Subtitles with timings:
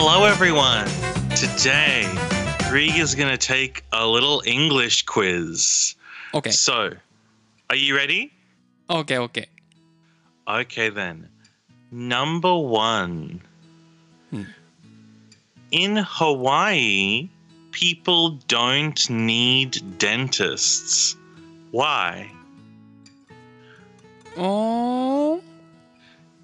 [0.00, 0.86] Hello, everyone.
[1.34, 2.06] Today,
[2.70, 5.96] Greg is going to take a little English quiz.
[6.32, 6.92] OK So,
[7.68, 8.32] are you ready?
[8.88, 9.46] OK OK
[10.46, 11.28] Okay, then.
[11.90, 13.40] Number one.
[14.30, 14.44] Hmm.
[15.72, 17.28] In Hawaii,
[17.72, 21.16] people don't need dentists.
[21.72, 22.30] Why?
[24.36, 25.47] おー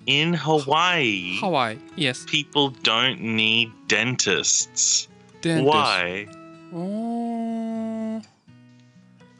[0.06, 5.08] In Hawaii, ハワイ Yes people don't need dentists.
[5.40, 6.28] dentist Why?
[6.72, 8.22] おー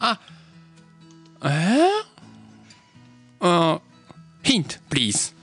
[0.00, 0.20] あ
[1.42, 2.04] えー、
[3.40, 3.80] あ
[4.42, 5.34] Hint please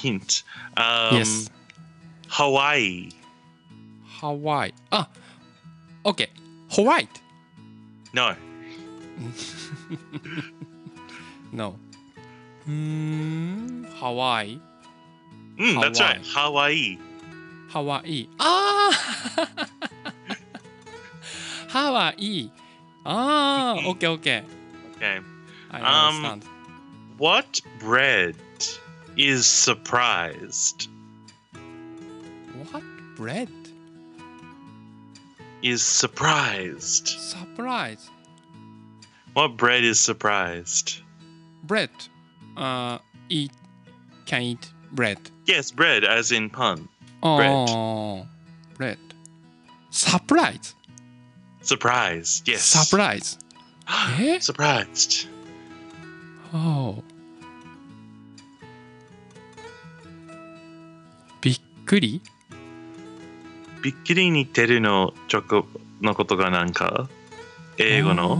[0.00, 0.44] Hint.
[0.76, 1.50] Um, Yes
[2.28, 3.10] Hawaii.
[4.20, 5.08] ハワイあ
[6.04, 6.28] OK
[6.68, 7.20] ホワイト
[8.14, 8.34] No.
[11.52, 11.74] No
[12.68, 14.60] うーんハワイ
[15.58, 16.18] Mm, that's Hawaii.
[16.18, 16.26] right.
[16.34, 16.98] Hawaii.
[17.68, 19.68] ハワイあー
[21.68, 22.50] ハワイ
[23.04, 24.44] ああ OKOK
[24.98, 25.20] Okay.
[25.70, 26.44] I Um, understand
[27.18, 28.36] What bread
[29.16, 30.88] is surprised?
[32.72, 32.82] What
[33.16, 33.48] bread
[35.62, 37.08] Is surprised.
[37.08, 38.08] surprise
[39.34, 41.02] What bread is surprised?
[41.64, 41.90] bread
[42.58, 43.52] uh eat
[44.26, 46.88] can eat bread Yes, bread, as in pun.
[47.22, 48.24] あー
[48.76, 48.98] bread
[49.90, 50.74] surprise
[51.62, 52.44] Surprised.
[52.50, 52.58] Yes.
[52.60, 53.38] surprise
[54.20, 55.28] え surprised.
[56.52, 57.02] Oh
[61.40, 62.20] びっくり
[63.82, 65.66] びっくりにてるのチョコ
[66.02, 67.08] のことがなんか
[67.78, 68.36] 英語の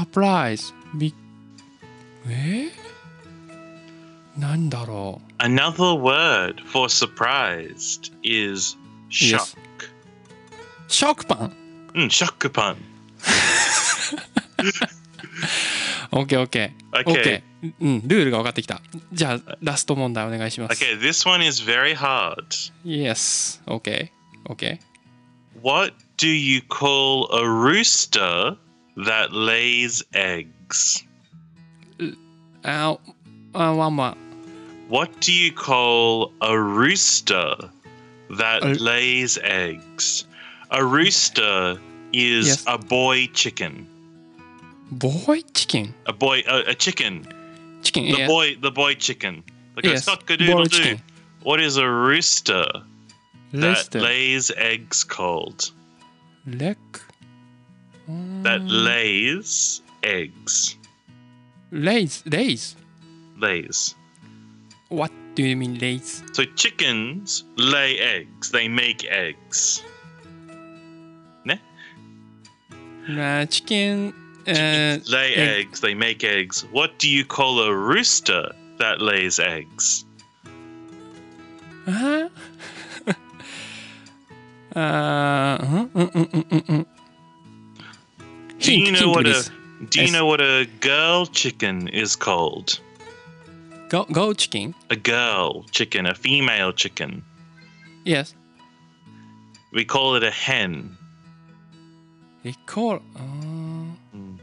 [0.00, 1.14] サプライズび
[2.26, 2.70] え
[4.38, 8.78] なんだろ Another word for surprised is
[9.10, 9.40] shock.
[9.40, 9.56] Yes.
[9.56, 9.58] う
[10.88, 11.52] 食パン
[11.94, 12.76] うん、ショックパン。
[16.12, 17.42] OKOK Okay.
[17.80, 18.80] うんルールが分かってきた
[19.12, 22.46] じゃあラスト問題お願いします Okay, this one is very hard.
[22.86, 24.08] Yes OK
[24.48, 24.78] OK
[25.62, 28.56] What do you call a rooster
[29.04, 31.04] that lays eggs?
[32.62, 32.98] あ
[33.54, 34.16] あワンマン
[34.90, 37.70] What do you call a rooster
[38.30, 40.26] that A- lays eggs?
[40.70, 41.78] A rooster
[42.12, 42.64] is Yes.
[42.66, 43.86] a boy chicken.
[44.90, 47.24] ボーイチキン A boy, a, a chicken.
[47.82, 49.44] チキン The boy, the boy chicken.
[49.76, 50.56] Like a Yes, cock-a-doodle-doo.
[50.56, 51.02] boy chicken.
[51.44, 52.66] What is a rooster
[53.52, 55.72] レス that ト lays eggs called?
[56.46, 56.76] レ
[58.10, 60.78] ック That lays eggs.
[61.70, 62.76] レイズレイズ
[63.38, 63.96] Lays.
[64.90, 68.50] What do you mean レイズ So chickens lay eggs.
[68.52, 69.84] They make eggs.
[73.48, 74.14] チキン
[74.46, 75.68] え Lay egg.
[75.68, 75.80] eggs.
[75.80, 76.66] They make eggs.
[76.72, 80.06] What do you call a rooster that lays eggs?
[81.86, 82.30] あ
[84.74, 86.86] あーうんうんうんうんうんうん
[88.60, 89.50] Do you know what a
[89.88, 92.78] Do you know what a girl chicken is called?
[93.88, 94.74] Girl chicken.
[94.90, 97.24] A girl chicken, a female chicken.
[98.04, 98.34] Yes.
[99.72, 100.96] We call it a hen.
[102.44, 102.96] We call.
[103.16, 103.18] Uh,
[104.14, 104.38] mm.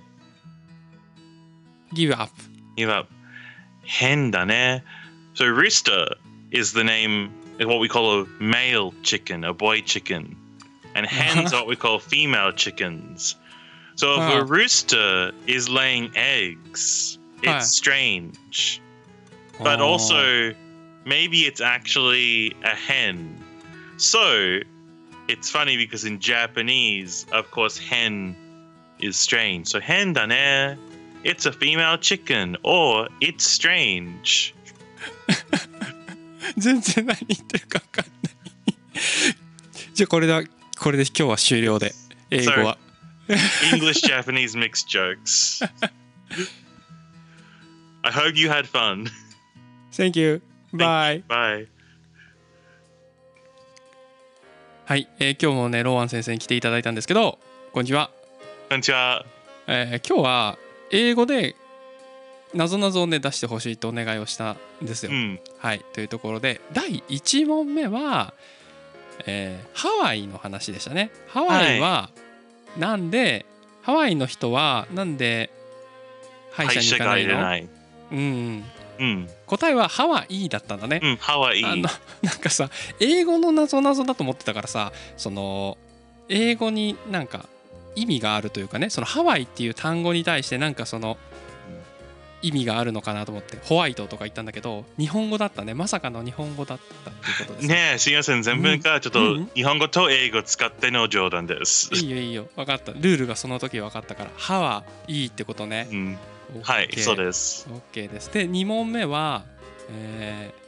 [1.94, 2.34] Give up.
[2.75, 3.09] Give up.
[3.85, 4.51] Hen dane.
[4.51, 4.79] Eh?
[5.35, 6.07] So rooster
[6.51, 10.35] is the name of what we call a male chicken, a boy chicken,
[10.95, 13.35] and hens are what we call female chickens.
[13.97, 14.38] So if Ah.
[14.38, 17.60] a rooster is laying eggs, it's Ah.
[17.60, 18.81] strange.
[19.59, 20.55] But あー also,
[21.05, 23.37] maybe it's actually a hen.
[23.99, 24.62] So
[25.28, 28.34] it's funny because in Japanese, of course, hen
[28.99, 29.66] is strange.
[29.69, 30.78] So hen だね.
[31.22, 34.54] It's a female chicken or it's strange.
[36.57, 38.74] 全然何言ってるか分かんない。
[39.95, 40.42] じゃあこれだ、
[40.78, 41.95] これで今日は終了で。
[42.30, 42.78] 英語は。
[43.74, 45.62] English Japanese mixed jokes.
[48.03, 49.09] I hope you had fun.
[49.91, 50.41] Thank you.
[50.74, 51.24] Bye.
[51.28, 51.68] Bye.
[54.85, 57.40] はい、えー今日もね、ローアン先生に来ていただいたんですけど、
[57.74, 58.09] こんにちは。
[58.70, 59.26] こんにちは。
[59.68, 60.58] えー今日は
[60.91, 61.56] 英語で
[62.53, 65.12] なぞなぞをね出してほしいとお願いをしたんですよ。
[65.12, 65.40] うん。
[65.58, 68.34] はいというところで第1問目は、
[69.26, 71.12] えーハワイの話でしたね。
[71.28, 72.09] ハワイは
[72.78, 73.46] なんで、
[73.82, 75.50] ハワイの人はなんで
[76.52, 77.68] 歯医者に行かない。
[78.12, 78.64] うん、
[79.00, 79.29] うん。
[79.46, 81.00] 答えはハワイだったんだね。
[81.02, 81.64] うん、ハワイ。
[81.64, 81.84] あの
[82.22, 82.70] なんかさ
[83.00, 85.78] 英語の謎謎だと思ってたからさその
[86.29, 87.46] 英語になんか
[87.96, 91.18] 意味があるというかねそのハワイっていう単語に対してなんかその
[92.41, 95.73] 意味があるのかなと思ってホワイトとか言ったんだけど日本語だったね。
[95.73, 97.91] まさかの日本語だったっていうことですね。
[97.95, 98.43] え、すみません。
[98.43, 99.28] 全部がちょっとうん。
[99.37, 101.89] うん日本語と英語使っての冗談です。
[101.95, 102.47] いいよいいよ。
[102.55, 102.91] 分かった。
[102.91, 104.31] ルールがその時分かったから。
[104.35, 105.87] ハはいいってことね。
[105.91, 106.17] うん、
[106.61, 107.67] はい、そうです。
[107.93, 108.31] OK です。
[108.31, 109.43] で2問目は、
[109.91, 110.67] えー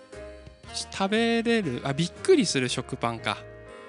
[0.92, 3.38] 食べれるあびっくりする食パンか。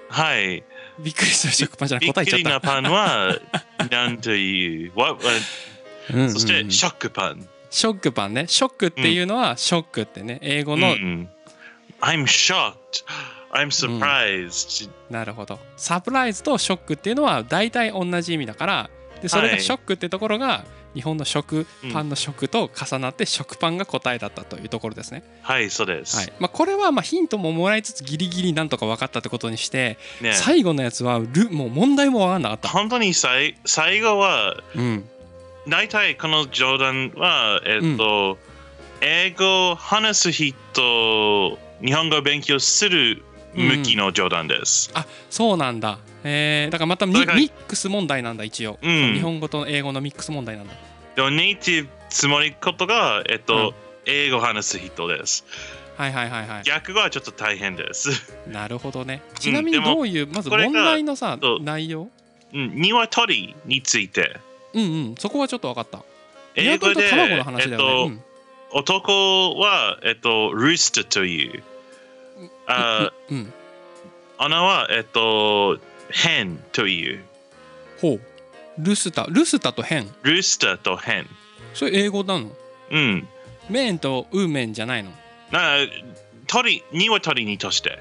[0.09, 0.63] はい。
[0.99, 2.05] びっくりする食パンじゃない。
[2.05, 2.67] びっくり答えちゃった。
[2.67, 3.39] なパンは、
[3.89, 5.19] なんという、わわ
[6.09, 6.31] うんうんうん。
[6.33, 7.47] そして、ショックパン。
[7.71, 11.29] ショックパンねショックっていうのはショックってね英語うの、ん、
[12.01, 12.75] I'm shocked.
[13.51, 14.89] I'm surprised.
[15.09, 18.89] なるほどサプライズとショックっていうのは大体同じ意味だから
[19.21, 25.23] でそれはいがショックってところが日本の食うんパンの食と重なって食パンが答えだったというところですね。
[25.41, 26.17] はい、そうです。
[26.17, 32.67] はいまあ、これはまあヒントももらいつつギリギリなんとか分かったってことにして、ね、最後のやつはルもう問題も分かんなかった。
[32.69, 35.09] 本当に最最後は、うん、
[35.67, 38.37] 大体この冗談は、えっと、
[39.01, 40.55] 英語を話す人、
[41.83, 43.21] 日本語を勉強する
[43.53, 44.89] 向きの冗談です。
[44.93, 45.99] あそうなんだ。
[46.23, 50.73] えー、だからまたミックス問題なんだ一応、うん日本語と英語のミックス問題なんだ。
[51.15, 53.73] でもネイティブつもりことが、えっと、
[54.05, 55.45] 英語を話す人です。
[55.95, 56.63] はいはいはいはい。
[56.63, 58.33] 逆はちょっと大変です。
[58.49, 59.21] なるほどね。
[59.39, 62.09] ちなみにどういう、まず問題のさ内容？
[62.53, 64.37] うん、鶏について。
[64.73, 66.03] うんうんそこはちょっと分かった。
[66.55, 68.13] 英語で、卵の話だよね。
[68.13, 68.19] えっ
[68.71, 71.63] と、男は、えっと、ルーストという。
[72.67, 73.53] あうん、うん、
[74.37, 75.79] 穴は、えっと、
[76.09, 77.23] 変という。
[78.01, 78.21] ほう。
[78.79, 81.27] ルスタルスタと変ルースターと変。
[81.73, 82.51] それ英語なの？
[82.89, 83.27] うん。
[83.69, 85.11] メンとウーメンじゃないの？
[85.51, 85.75] な
[86.47, 87.99] 鳥、鶏にとして。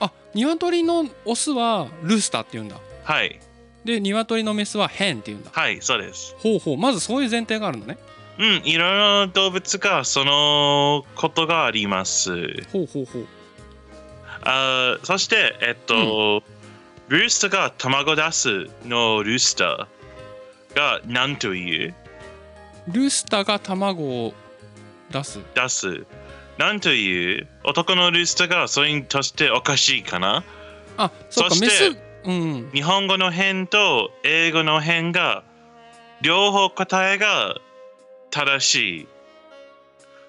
[0.00, 3.40] あ鶏のオスはルスタって言うんだはい。
[3.86, 5.50] で鶏のメスは変って言うんだ。
[5.54, 6.34] はい、そうです。
[6.38, 6.76] ほうほう。
[6.76, 7.96] まずそういう前提があるのね。
[8.38, 12.30] うん、いろいろな動物がそのことがあります。
[12.70, 13.26] ほうほうほう。
[14.42, 16.42] あそして、えっと、
[17.08, 21.94] ルースターが卵出すのルースターが何という？
[22.88, 24.34] ルスタが卵を
[25.10, 25.40] 出す。
[25.54, 26.04] 出す。
[26.58, 27.48] 何という？
[27.64, 30.44] 男のルースターがそれにとしておかしいかな？
[30.98, 31.54] あそうか。
[31.54, 35.44] メそしてスうん日本語の変と英語の変が
[36.22, 37.56] 両方答えが
[38.30, 39.08] 正しい。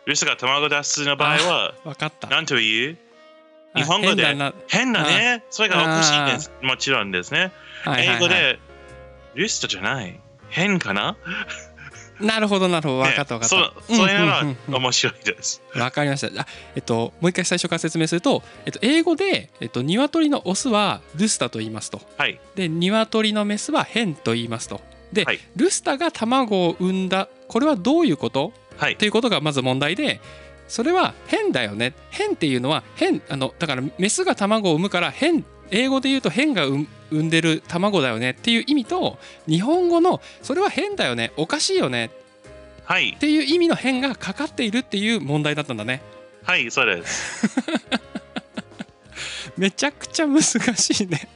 [0.06, 2.98] ルースターが卵出すの場合は分かった何という？
[3.74, 4.24] あ日本語で？
[4.68, 5.44] 変だね。
[5.50, 6.52] それがおかしいです。
[6.62, 7.52] もちろんですね。
[7.98, 8.60] 英語で、
[9.36, 10.20] ルストじゃない。
[10.50, 11.18] 変かな？
[12.20, 15.62] なるほどなるほど分かった分かった、ねそうそういうのはんんうん面白いです。
[15.76, 16.42] わかりました。
[16.42, 22.02] あえっと、もう一回最初から説明すると、えっと、英語で、えっと、鶏のオスはルスタと言いますと。
[22.18, 22.40] はい。
[22.56, 24.82] で、鶏のメスはヘンと言いますと。
[25.14, 28.52] で、はいルスタが卵を産んだ、これはどういうこと？
[28.78, 29.06] はいと。
[29.06, 30.20] いうことがまず問題で、
[30.68, 31.94] それは変だよね。
[32.10, 36.66] 変っていうのは変、あの、だからメスが卵を産むから変、英語で言うと変が
[37.12, 39.18] 産んでる卵だよねっていう意味と、
[39.48, 42.12] 日本語のそれは変だよね、おかしいよね
[42.86, 43.18] はいっ。
[43.18, 46.02] ていう意味の変がかかっているっていう問題だったんだね。
[46.44, 47.54] はい、そうです。
[49.58, 51.28] めちゃくちゃ難しいね。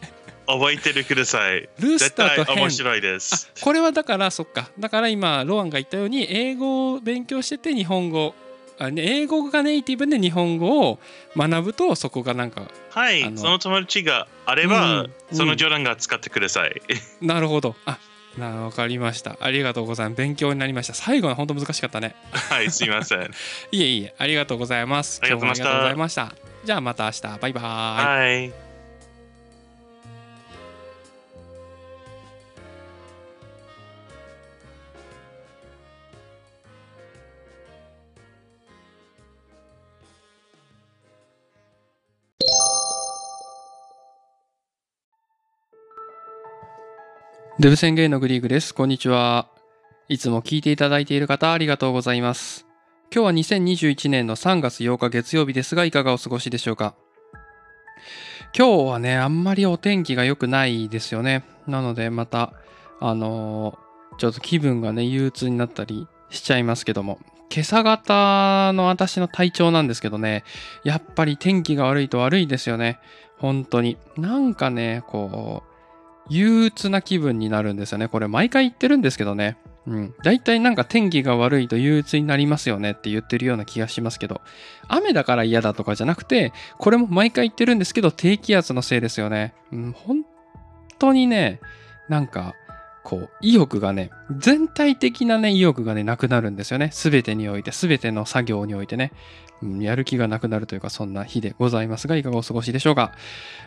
[0.48, 1.70] 覚えてるください。
[1.80, 3.52] ルースターと変面白いです。
[3.62, 8.34] これはだからそっかだから今ロアンが言ったように英語を勉強してて日本語
[8.90, 11.00] 英語がネイティブで日本語を
[11.36, 16.82] 学ぶとそこがなんかはいその友達があれば、うんその冗談が使ってください。
[17.22, 17.76] なるほど。
[17.86, 17.98] あ
[18.38, 19.38] なわかりました。
[19.40, 20.18] ありがとうございます。
[20.18, 20.94] 勉強になりました。
[20.94, 22.16] 最後は本当難しかったね。
[22.32, 23.32] はい、すいません。
[23.72, 25.20] いえいえありがとうございます。
[25.24, 26.34] ありがとうございました。
[26.64, 27.22] じゃあまた明日。
[27.40, 28.71] バイバーイ
[47.62, 48.74] デブ宣言のグリーグです。
[48.74, 49.48] こんにちは。
[50.10, 52.66] いつも聞いていただいている方ありがとうございます。
[53.14, 56.96] 今日は2021年の3月8日月曜日ですがいかがお過ごしでしょうか？
[58.58, 61.44] 今日はね、あんまりお天気が良くないですよね。
[61.68, 62.54] なのでまた、
[63.00, 67.20] あのーちょっと気分がね、憂鬱になったりしちゃいますけども。
[67.52, 70.44] 今朝方の私の体調なんですけどね、
[70.84, 72.98] やっぱり天気が悪いと悪いですよね。
[73.38, 74.00] 本当に。
[74.18, 75.71] なんかね、こう、
[76.30, 78.08] 憂鬱な気分になるんですよね。
[78.08, 79.58] これ毎回言ってるんですけどね。
[79.88, 80.16] うん。
[80.24, 84.42] 大体なんか天気が悪いと憂鬱になりますよねって言ってるような気がしますけど、
[84.88, 89.54] 雨だから嫌だとかじゃなくて、これも毎回言ってるんですけど、低気圧のせいですよね。
[89.72, 90.24] うん、本
[91.00, 91.60] 当にね、
[92.10, 92.56] なんか、
[93.12, 96.92] こう、意欲がね、全体的なね、意欲がね、なくなるんですよね。
[96.94, 99.12] すべてにおいて、すべての作業においてね、
[99.62, 103.12] うん、やる気がなくなるというか、そんな日でございますが、いかがお過ごしでしょうか。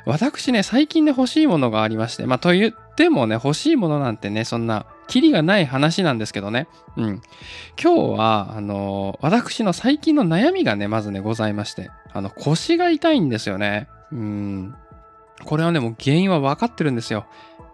[0.07, 6.67] 私ね、最近ね、欲しいものがありまして、まあ、と言ってもね、欲しいものなんてね、そんな、キリがない話なんですけどね。
[6.97, 7.21] うん。
[7.79, 13.89] 今日は、あの、私の最近の悩みがね、まずね、ございまして、あの、腰が痛いんですよね。
[14.11, 14.75] うん。
[15.45, 17.27] これはね、もう原因は分かってるんですよ。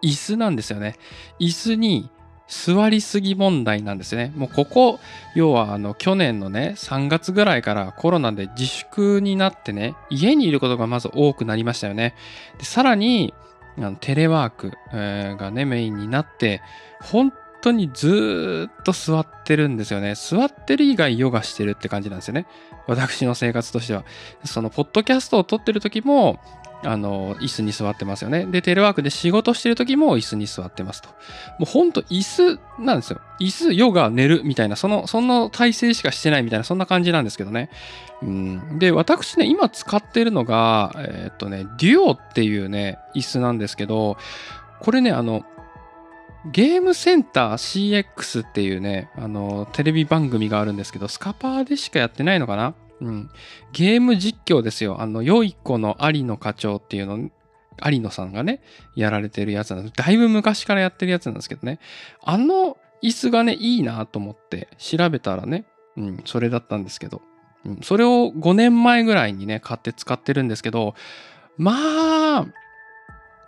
[0.03, 0.95] 椅子なんですよね。
[1.39, 2.09] 椅子に
[2.47, 4.33] 座りすぎ問題なんですよね。
[4.35, 4.99] もうここ、
[5.35, 12.13] 要はあの去年のね、3月ぐらいからコロナで自粛になってね、家にいることがまず多くなりましたよね。
[12.57, 13.33] でさらに、
[13.77, 14.73] あのテレワーク、
[15.37, 16.61] がね、メインになって、
[17.01, 20.15] 本当にずっと座ってるんですよね。
[20.15, 22.47] 座ってる以外ヨガしてるって感じなんですよね。
[22.87, 24.03] 私の生活としては。
[24.43, 26.39] その、ポッドキャストを撮ってる時も、
[26.83, 28.45] あの、椅子に座ってますよね。
[28.45, 31.09] で、テレワークで仕事してる時も椅子に座ってますと。
[31.09, 31.15] も
[31.61, 33.21] うほんと椅子なんですよ。
[33.39, 37.69] 椅子、ヨガ、寝るみたいな、その、その体勢しかしてないみたいな、そんな感じなんですけどね。
[38.21, 44.17] うん、で、私ね、今使ってるのが、えーっとね、デュオっていうね、椅子なんですけど、
[44.79, 45.45] これね、あの、
[46.45, 53.29] ゲームセンター CX っていうね、あの、テレビ番組があるんですけど、スカパーでしかやってないのかなうん。
[53.73, 55.01] ゲーム実況ですよ。
[55.01, 57.29] あの、良い子の有野課長っていうの、
[57.83, 58.61] 有野さんがね、
[58.95, 59.93] やられてるやつなんです。
[59.95, 61.79] だいぶ昔からやってるやつなんですけどね。
[62.23, 65.65] あの椅子がね、いいなと思って調べたらね、
[65.97, 67.21] うん、それだったんですけど、
[67.65, 70.93] うん、それを5年前ぐらいにね、買って使ってるんですけど、
[71.57, 72.47] まあ、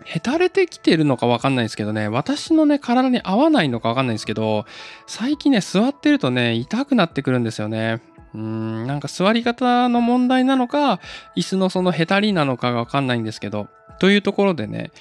[0.05, 4.65] へたれてきてるのかわかんないですけどね、私のね、体に合わないのかわかんないですけど、
[5.07, 8.01] 最近ね、座ってるとね、痛くなってくるんですよね。
[8.33, 10.99] うん、なんか座り方の問題なのか、
[11.35, 13.67] 椅子のそのへたりなのかがわかんないんですけど、
[13.99, 14.91] というところでね、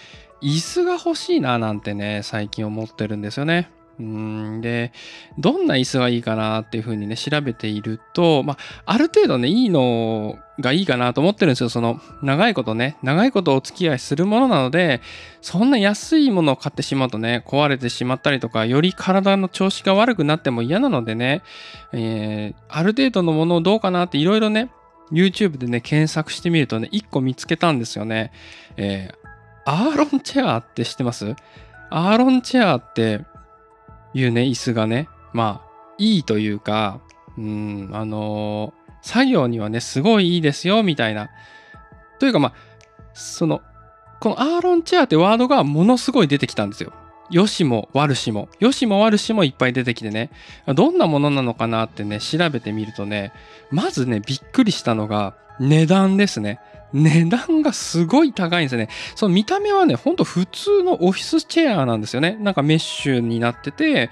[0.42, 3.70] 椅子が欲しいななんてね、最近思ってるんですよね。
[3.98, 4.92] うんで、
[5.38, 8.56] どんな椅子がいいかなっていうふうにね、調べていると、まあ、
[8.86, 11.68] ある程度ね、いいのがいいかなと思ってるんですよ。
[11.68, 15.02] その、長いことね、長いことお付き合いするものなので、
[15.40, 21.42] そんな安いものを買ってしまうとね、壊れてしまったりとか、より体の調子が悪くなっても嫌なのでね、
[21.92, 24.70] えーある程度のものをどうかなっていろいろね、
[25.12, 28.32] YouTube でね、検索してみるとね、1個見つけたんですよね。
[28.76, 29.22] えー
[29.64, 31.36] アーロンチェアって知ってます？
[31.90, 33.24] アーロンチェアって
[34.14, 37.00] いうね、椅子がね、まあ、いいというか、
[37.38, 41.28] うん、あのー作業にはね、すごいいいですよ、みたいな。
[42.20, 42.54] というか、まあ、
[43.14, 43.60] その、
[44.20, 46.92] このアーロンチェアってワードがものすごい出てきたんですよ。
[47.32, 48.48] 良しも悪しも。
[48.60, 50.30] 良しも悪しもいっぱい出てきてね。
[50.66, 53.32] どんなものなのかなってね、調べてみるとね、
[53.70, 56.60] まずね、びっくりしたのが、値段ですね。
[56.92, 58.88] 値段がすごい高いんですね。
[59.14, 62.36] その見た目はね、ほんと普通のオフィスチェアなんですよね。
[62.38, 64.10] なんかメッシュになってて、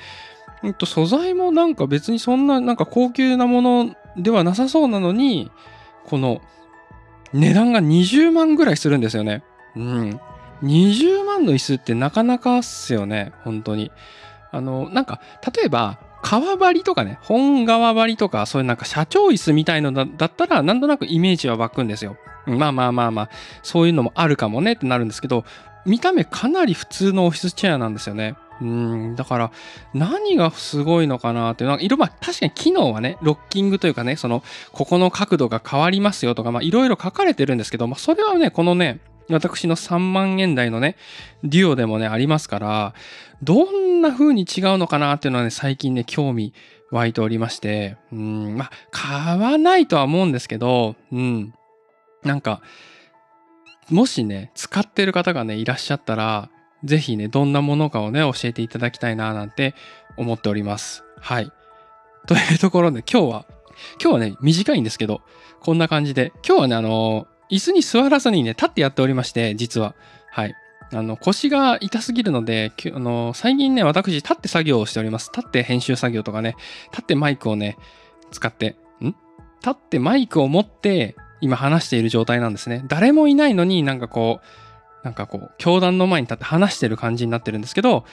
[0.62, 5.50] うんと素材もなんか別にそんななんか高級なものではなさそうなのに、
[6.06, 6.40] この
[7.32, 9.42] 値段が20万ぐらいするんですよね。
[9.76, 10.20] うん。
[10.62, 13.90] 20万の椅子ってなかなかっすよね、本当に。
[14.52, 15.21] あの、なんか、
[15.55, 22.17] 例えば、革張りとかね、本革張りとか、そういうなんか社長椅子みたいのだったら、なんとなくイメージは湧くんですよ。
[22.47, 23.31] まあまあまあまあ、
[23.62, 25.45] そういうのもあるかもねってなるんですけど、
[25.87, 28.35] 見た目かなり普通のオフィスチェアなんですよね。
[28.61, 29.52] うん、だから、
[29.95, 40.96] 何がすごいのかなっていうのは、いろ、まあ、確かに機能はね、ロッキングというかね、その、ここの角度が変わりますよとか、まあ、いろいろ書かれてるんですけど、まあ、それはね、このね、私の3万円台のね、
[41.42, 42.94] デュオでもね、ありますから、
[43.42, 46.52] どんな風に違うのかなっていうのはね、最近ね、興味
[46.90, 51.54] 湧いておりまして、うん、まあ、買わないとは思うんですけど、うん、
[52.22, 52.60] なんか、
[53.88, 56.50] もしね、使ってる方がね、いらっしゃったら、
[56.84, 59.75] ぜひね、どんなものかをね、教えていただきたいな、なんて
[60.16, 61.04] 思っております。
[61.18, 61.50] はい。
[62.26, 63.46] というところで、今日は、
[64.02, 65.22] 今日はね、短いんですけど、
[65.60, 69.95] こんな感じで、今日はね、あの、椅子に座らずにね、立ってやっておりまして、実は。
[70.30, 70.54] はい。
[70.92, 75.30] あの、腰が痛すぎるので、あの、最近ね、私、立って作業をしております。
[75.35, 76.57] 立って編集作業とかね、
[76.90, 77.76] 立ってマイクをね、
[78.30, 79.07] 使って、ん？
[79.07, 79.16] 立
[79.71, 82.85] ってマイクを持って、今話している状態なんですね。
[82.87, 88.04] 誰もいないのになんかこう、なんかこう、教団の前に立って話してる感じになってるんですけど、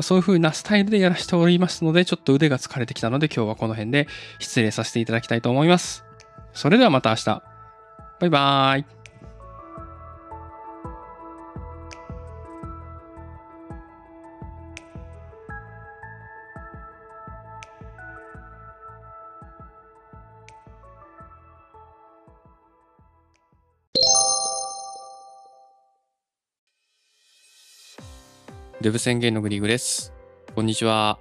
[0.00, 4.06] そういう風なスタイルでやらせておりますので、ちょっと腕が疲れてきたので、今日はこの辺で
[4.38, 6.04] 失礼させていただきたいと思います。
[6.52, 7.55] それではまた明日。
[8.18, 8.84] バイバーイ。
[28.80, 30.14] デブ宣言のグリグです。
[30.54, 31.18] こんにちは。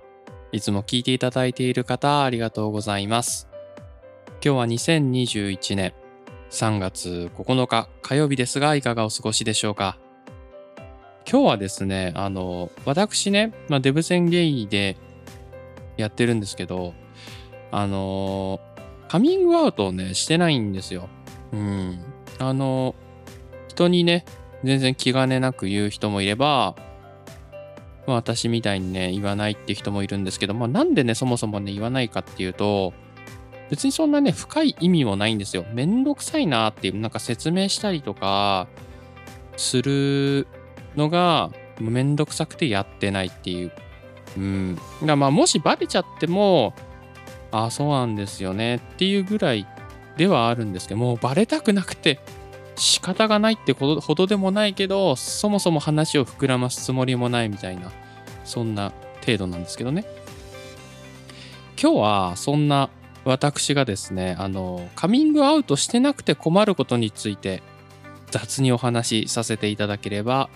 [0.54, 3.50] いつも聞いていただいている方、ありがとうございます。
[4.42, 5.94] 今日は2021年
[6.50, 9.98] 3月9日火曜日ですが、いかがお過ごしでしょうか？
[11.30, 14.96] 今日はですね、あの、私ね、まあ、デブ宣ゲイで
[15.98, 16.94] やってるんですけど、
[17.72, 18.60] あの、
[19.08, 21.10] カミングアウトをね、してないんですよ。
[21.52, 22.00] うん。
[22.38, 22.94] あの、
[23.68, 24.24] 人にね、
[24.64, 26.76] 全然気兼ねなく言う人もいれば、
[28.06, 32.94] まあ、私みたいにね、言わないって人もいるんですけど、まあ、なんでね、そもそもね、言わないかっていうと、
[33.70, 35.66] 別にそんなね、深い意味もないんですよ。
[35.74, 38.68] めんどくさいなっていう、なんか説明したりとか、
[39.58, 40.48] する
[40.96, 43.72] のが、めんどくさくてやってないっていう。
[44.38, 44.80] うん。
[45.04, 46.74] だまあ、もしバレちゃっても、
[47.52, 49.66] ああ、そうなんですよねっていうぐらい
[50.18, 52.20] ではあるんですけど、もうバレたくなくて
[52.76, 57.92] 仕方がないってほどでもないけど、そもそも話を膨らますつもりもないみたいな、
[58.44, 58.92] そんな
[59.26, 60.06] 程度なんですけどね。
[61.82, 62.90] 今日はそんな
[63.26, 67.64] 私がですね、あの、カミングアウトしてなくて困ることについて
[68.30, 70.50] 雑にお話しさせていただければ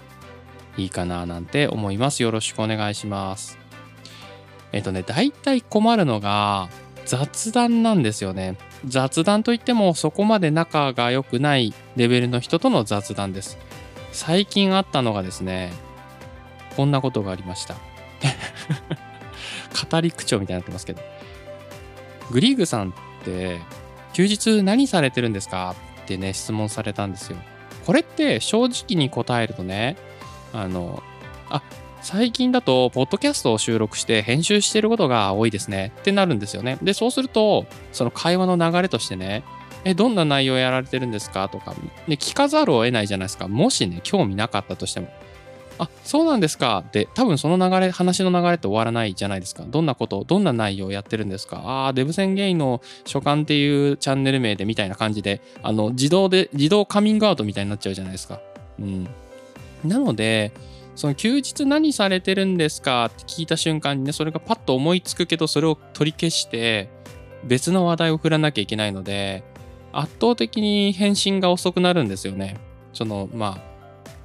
[0.78, 2.22] いいかななんて思います。
[2.22, 3.58] よろしくお願いします。
[4.72, 6.70] えっとね、大体困るのが
[7.06, 8.56] 雑談なんですよね。
[8.86, 13.58] 雑談といってもそこまで仲が良くないレベルの人との雑談です。
[14.12, 15.72] 最近あったのがですね、
[16.76, 17.76] こんなことがありました。
[19.92, 21.02] 語り口調みたいになってますけど。
[22.32, 22.94] グリーグさんっ
[23.24, 23.60] て
[24.14, 25.76] 休日何されてるんですか？
[26.04, 27.38] ってね、質問されたんですよ。
[27.86, 29.98] これって正直に答えるとね、
[30.54, 31.02] あの、
[31.50, 31.62] あ、
[32.02, 36.78] 最近だと、ポッドキャストを収録して編集してることが多いですねってなるんですよね。
[36.82, 39.44] で、そうすると、その会話の流れとしてね、
[39.86, 41.50] え、どんな内容やられてるんですか？
[41.50, 41.74] とか、
[42.08, 43.48] で、聞かざるを得ないじゃないですか。
[43.48, 45.10] もしね、興味なかったとしても。
[45.80, 49.64] あ、そうなんですかって、多分その流れ、話の流れって終わらないじゃないですか。
[49.66, 58.42] どんなこと、どんな内容をやってるんですかああ、デブ宣言の書簡っていうチャンネル名でみたいな感じで、あの、自動で、自動カミングアウトみたいになっちゃうじゃないですか。
[58.80, 59.08] うん。
[59.86, 60.52] なので、
[60.96, 66.90] その休日何されてるんですかって聞いた瞬間にね、それがパッと思いつくけど、それを取り消して、
[67.46, 69.44] 別の話題を振らなきゃいけないので、
[69.94, 72.58] 圧倒的に返信が遅くなるんですよね。
[72.92, 73.69] その、まあ、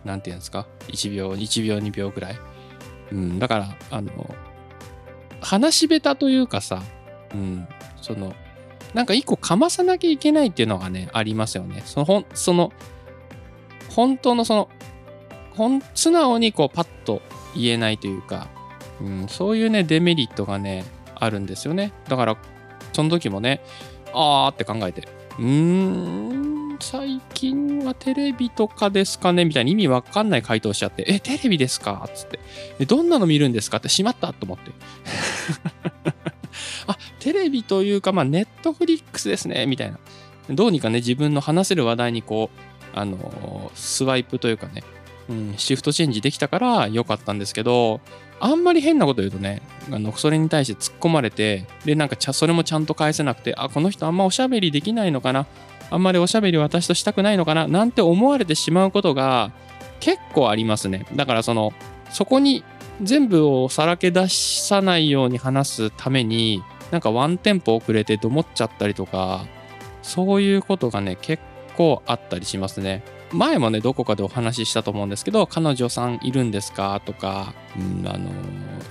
[0.05, 2.37] なんていうんですか、1秒、1秒、2秒ぐらい。
[3.13, 4.35] うん、だから、あの、
[5.41, 6.83] 話し下手というかさ、
[7.35, 7.69] うん、
[8.01, 8.35] その、
[8.95, 11.83] なんか一個かまさなきゃいけないっていうのがね、ありますよね。
[11.85, 12.73] その、ほん、その、
[13.91, 14.69] 本当のその、
[15.57, 17.23] ほん素直にこうパッと
[17.55, 18.49] 言えないというか、
[19.01, 22.37] うん、そういうねデメリットがねあるんですよねだから
[22.93, 23.63] その時もね
[24.13, 32.09] あーって考えてうーん最近はテレビとかですかねみたいな意味わかんない回答しちゃって、え、テレビですか？
[32.15, 32.29] つっ
[32.79, 32.87] て。
[32.87, 33.79] どんなの見るんですか？
[33.79, 34.71] ってしまったと思って。
[36.87, 39.99] あ、テレビというか、まあ、ネットフリックスですね、みたいな。
[40.51, 44.85] どうにかね、自分の話せる話題にこう、あのー、スワイプというかね、
[45.29, 48.01] うん、シフトチェンジできたから良かったんですけど、
[48.41, 55.47] あんまり変なこと言うとね、あのそれに対して突っ込まれて、で、なんかそれもちゃんと返せなくて、あ、この人あんまおしゃべりできないのかな、
[55.95, 59.53] あんまりおしゃべり私としたくないのかな、なんて思われてしまうことが
[60.01, 61.07] 結構ありますね。
[61.15, 61.73] だからその、
[62.11, 62.65] そこに
[63.01, 69.47] 全部をさらけ出さないように話すために、なんかワンテンポ遅れてどもっちゃったりとか、
[70.03, 71.41] そういうことがね、結
[71.77, 73.05] 構あったりしますね。
[73.35, 77.01] 前もね、どこかでお話ししたと思うんですけど、彼女さんいるんですか？
[77.05, 78.31] とか、うん、あの、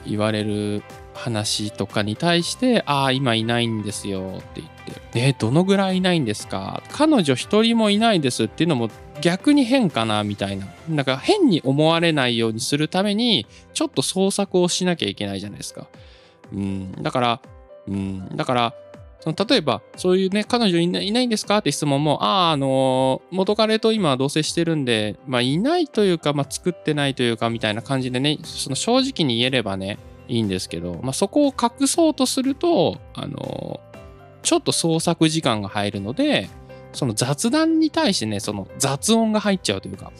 [0.06, 4.70] 言われる話とかに対して、ああ、今いないんですよって言っ
[5.12, 6.84] て、え、どのぐらいいないんですか？
[6.92, 8.90] 彼女一人もいないですっていうのも
[9.22, 10.68] 逆に変かなみたいな。
[10.90, 15.88] なんか変に思われないようにするために、ちょっと創作をしなきゃいけないじゃないですか。
[16.52, 17.42] うん、だから、
[17.88, 18.74] うん、だから、
[19.24, 21.60] その例えば、そういうね、彼女いないいないんですか？
[21.60, 33.98] って質問も、ああ、あのー、元彼と今同棲してるんで、まあ、いないというか、まあ、作ってないというか、みたいな感じでね、その正直に言えればね、いいんですけど、まあ、そこを隠そうとすると、あのー、
[34.42, 36.50] ちょっと創作時間が入るので、
[36.92, 40.12] その雑談に対してね、その雑音が入っちゃうというか。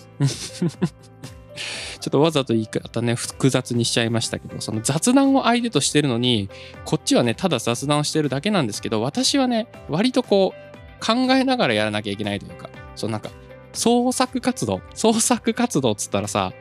[2.00, 6.50] ちょっとわざと言い方ね、複雑にしちゃいましたけど、その雑談を相手としてるのに、
[6.86, 13.30] こっちはね、ただ雑談をしてるだけなんですけど、私はね、割とこう、考えながらやらなきゃいけないというか、そのなんか、
[13.74, 16.54] 創作活動、創作活動っつったらさ、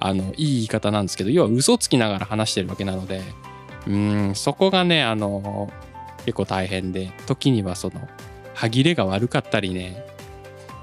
[0.00, 3.22] あの、いい言い方なんですけど、要は嘘つきながら話してるわけなので、
[3.86, 5.72] うん、そこがね、あの、
[6.24, 8.08] 結構大変で、時にはその、
[8.54, 10.04] 歯切れが悪かったりね、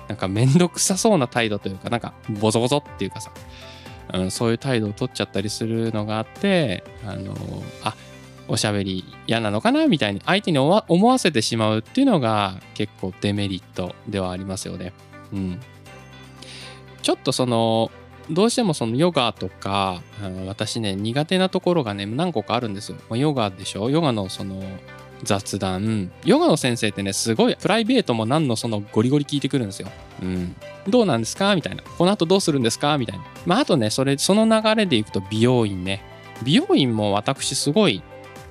[0.07, 3.31] なんかめんどくさそうな態度というか、なんかボゾボゾっていうかさ、
[4.13, 7.35] うん、そういう態度を取っちゃったりするのがあってあの
[7.83, 7.95] あ
[8.47, 14.93] おしゃべり嫌なのかなみたいに相手に思わせてしまうっていうのが結構デメリットではありますよね。
[15.33, 15.59] うん、
[17.01, 17.91] ちょっとその
[18.29, 20.01] どうしてもそのヨガとか
[20.47, 22.97] 私ね苦手なところがね何個かあるんですよ。
[23.15, 23.89] ヨガでしょ？
[23.89, 24.63] ヨガのその
[25.23, 26.11] 雑談。
[26.23, 29.89] ヨガの先生ってねすごいプライベートも何のそのゴリゴリ聞いてくるんですよ。
[30.21, 30.55] うん、
[30.87, 31.55] どうなんですか？
[31.55, 31.83] みたいな。
[31.83, 32.97] この後どうするんですか？
[32.97, 33.25] みたいな。
[33.45, 36.03] まああとねそれその流れでいくと美容院ね。
[36.43, 38.03] 美容院も私すごい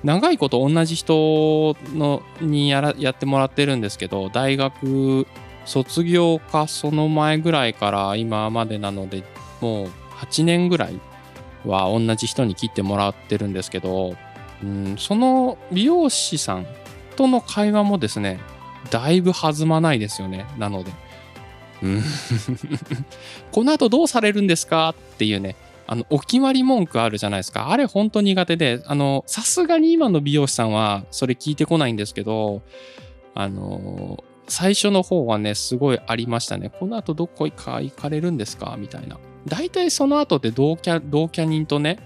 [0.03, 5.27] 長いこと同じ人のにやらやってもらってるんですけど大学
[5.65, 9.23] 卒業かその前ぐらいから今までなので
[9.61, 10.99] もう8年ぐらい
[11.65, 14.15] は同じ人に切ってもらってるんですけど
[14.63, 16.65] うんその美容師さん
[17.15, 18.39] との会話もですね
[18.89, 20.91] だいぶ弾まないですよねなので。
[23.51, 25.55] この後どうされるんですかっていうね
[25.87, 27.69] あのお決まり文句あるじゃないですか。
[27.69, 32.63] あれ本当苦手であのさすがに今の美容師さんはそれ聞いてこないんですけど
[33.35, 36.69] あの最初の方はねすごいありましたね。
[36.69, 39.17] この後どこか行かれるんですかみたいな。
[39.45, 41.99] 大体その後って同居同居人とね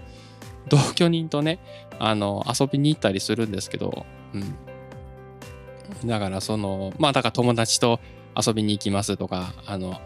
[0.67, 1.59] 同居人とね
[1.99, 7.99] あの遊びに行ったりするんですけど、うん、だからそのまあだから友達と
[8.35, 9.99] 遊びに行きますとかあの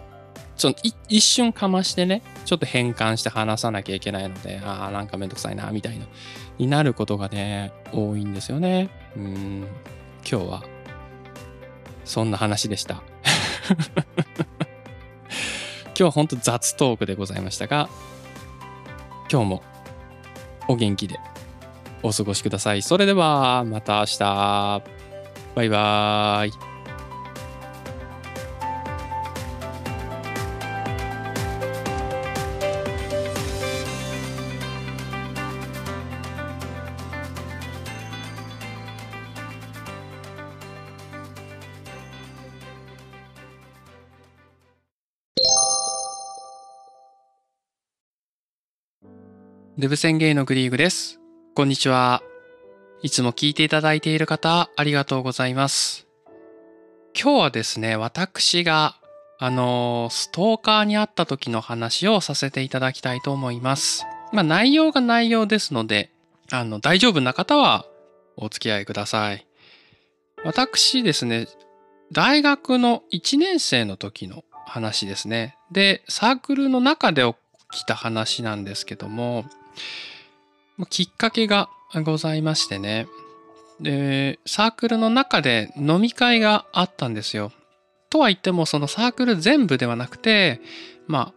[0.56, 0.74] ちょ
[1.08, 6.06] 一瞬かましてねちょっと変換して話さなきゃいけないのでああなんかめんどくさいなみたいな
[6.58, 8.90] になることがね多いんですよね。
[9.16, 9.68] うん。
[10.30, 10.64] 今日は
[12.06, 13.04] そんな話でした。
[15.86, 17.88] 今日は本当雑トークでございましたが
[19.32, 19.64] 今日も
[20.68, 21.33] お元気で。
[22.04, 22.82] お過ごしください。
[22.82, 24.84] それではまた明日。
[25.56, 26.52] バイバーイ。
[49.76, 51.23] デブ宣言のグリーグです。
[51.56, 52.24] こんにちは。
[53.04, 56.08] いつも聞いていただいている方、ありがとうございます。
[57.14, 58.96] 今日はですね、私が、
[59.38, 64.04] あの、ストーカーに会った時の話をさせていただきたいと思います。
[64.32, 66.10] まあ、内容が内容ですので、
[66.50, 67.86] あの、大丈夫な方は
[68.36, 69.46] お付き合いください。
[70.44, 71.48] 私ですね、
[72.12, 75.56] 大学の1年生の時の話ですね。
[75.72, 77.22] で、サークルの中で
[77.72, 79.46] 起きた話なんですけども、
[80.90, 81.70] きっかけが
[82.04, 83.08] ございましてね。
[83.80, 87.52] で、サークルの中で飲み会があったんですよ。
[88.10, 90.62] とは言っても、そのサークル全部ではなくて、
[91.08, 91.34] まあ、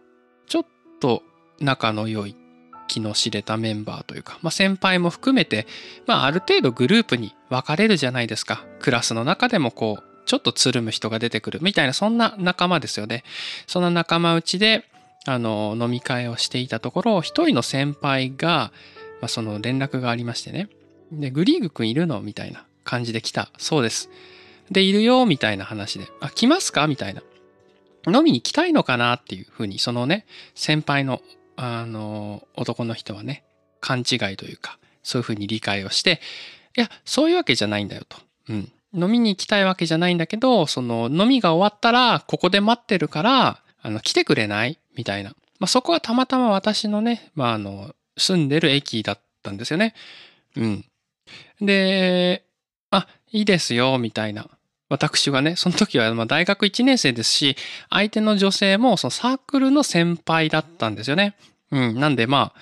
[0.47, 0.65] ちょっ
[0.99, 1.23] と
[1.59, 2.35] 仲の良い
[2.87, 5.67] 気の知れたメンバーというか、まあ、先輩も含めて、
[6.05, 8.65] まあ、ある程度グループに分かれるじゃないですか。
[8.79, 13.23] クラスの中でもこう、ちょっとつるむ人が出てくるみたいな、そんな仲間ですよね。
[13.65, 14.85] その仲間内で、
[15.25, 18.71] あの、飲み会をしていたところ、一人の先輩が、
[19.21, 20.69] まあ、その連絡がありましてね。
[21.11, 23.51] で、グリーグくんいるのみたいな感じで来た。
[23.57, 24.09] そうです。
[24.69, 26.07] で、いるよみたいな話で。
[26.19, 26.87] あ、来ますか？
[26.87, 27.23] みたいな。
[28.07, 30.25] 飲みに来たいのかなっていうふうに、そのね、
[30.55, 31.21] 先輩の、
[31.55, 33.43] あの、男の人はね、
[33.79, 36.21] 勘違いというか、そういうふうに理解をして、
[36.77, 38.17] いや、そういうわけじゃないんだよと。
[38.49, 38.71] うん。
[38.93, 44.79] 飲みに行きたいわけじゃないんだけど、その飲みが終わったら、ここで待ってるから、あの、来てくれない？
[44.95, 45.31] みたいな。
[45.59, 49.93] まあ、そこはたまたま私のね、まあ、あの、住んでる駅だったんですよね。
[50.55, 50.85] うん。
[51.61, 52.43] で、
[52.91, 54.49] あ、いいですよ、みたいな。
[54.89, 57.57] 私がね、その時は大学1年生ですし、
[57.89, 61.35] 相手の女性もそのサークルの先輩だったんですよね。
[61.71, 61.99] うん。
[61.99, 62.59] なんでまあ、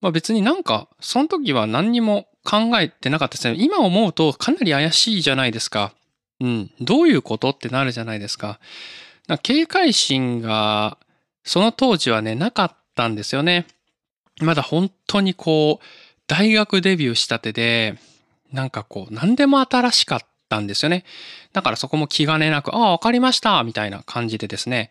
[0.00, 3.56] まあ別になんか、その時は何にも考えてなかったですね。
[3.58, 5.92] 今思うとかなり怪しいじゃないですか。
[6.40, 6.70] うん。
[6.80, 8.58] どういうことってなるじゃないですか。
[9.28, 10.96] か警戒心が、
[11.44, 13.66] その当時はね、なかったんですよね。
[14.40, 15.84] まだ本当にこう、
[16.26, 17.98] 大学デビューしたてで、
[18.52, 21.04] なんかこう、何でも新しかったんですよね。
[21.52, 24.90] だからそこも気兼ねなく、ああ、わかりましたみたいな感じでですね、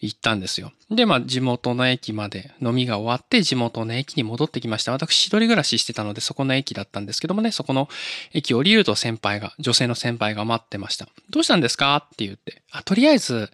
[0.00, 0.72] 行ったんですよ。
[0.90, 4.92] で、まあ、地元の駅まで飲みが終わって、地元の駅に戻ってきました。
[4.92, 7.88] 私、一人暮らししてたので、そこの駅だったんですけどもね、そこの
[8.32, 11.08] 駅降りると先輩が、女性の先輩が待ってました。
[11.30, 11.96] どうしたんですか？
[11.96, 13.50] って言って、あ、とりあえず、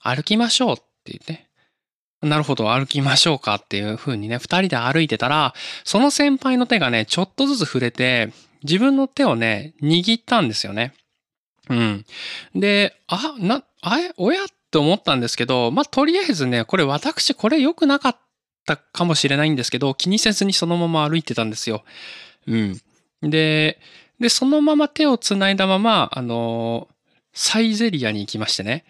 [0.00, 1.46] 歩きましょうって言って、
[2.24, 8.32] なるほど、歩きましょうかっていう風にね、二人で歩いてたら、その先輩の手がね、ちょっとずつ触れて、
[8.62, 10.94] 自分の手をね、握ったんですよね。
[11.68, 12.04] うん。
[12.54, 18.16] で、あ、な、あれ、親って思ったんですけど、まあ、とりあえずね、これ私これ良くなかっ
[18.66, 21.84] たかもしれないんですけど、気にせずにそのまま歩いてたんですよ。
[22.46, 22.80] うん。
[23.22, 23.78] で、
[24.20, 26.88] で、そのまま手を繋いだまま、あの、
[27.32, 28.84] サイゼリアに行きましてね。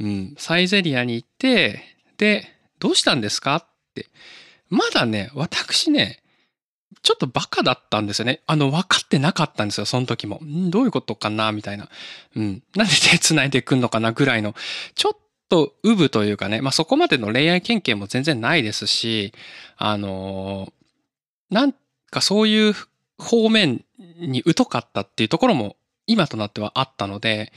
[0.00, 0.34] うん。
[0.38, 1.82] サイゼリアに行って、
[2.16, 2.48] で、
[2.82, 3.54] どうしたんですか？
[3.56, 3.64] っ
[3.94, 4.06] て。
[4.68, 6.20] まだね、私ね、
[7.02, 8.40] ちょっとバカだったんですよね。
[8.46, 10.40] あの、分かってなかったんですよ、その時も。
[10.42, 10.70] ん？
[10.70, 11.52] どういうことかな？
[11.52, 11.88] みたいな。
[12.34, 12.62] うん。
[12.74, 14.10] なんで手繋いでくんのかな？
[14.10, 14.54] ぐらいの。
[14.96, 15.12] ちょっ
[15.48, 19.32] と、ウブというかね、まあ、そこまでの恋愛経験も全然ないですし、
[19.76, 21.74] あのー、なん
[22.10, 22.74] かそういう
[23.18, 23.84] 方面
[24.18, 27.52] に疎かったっていうところも今となってはあったので、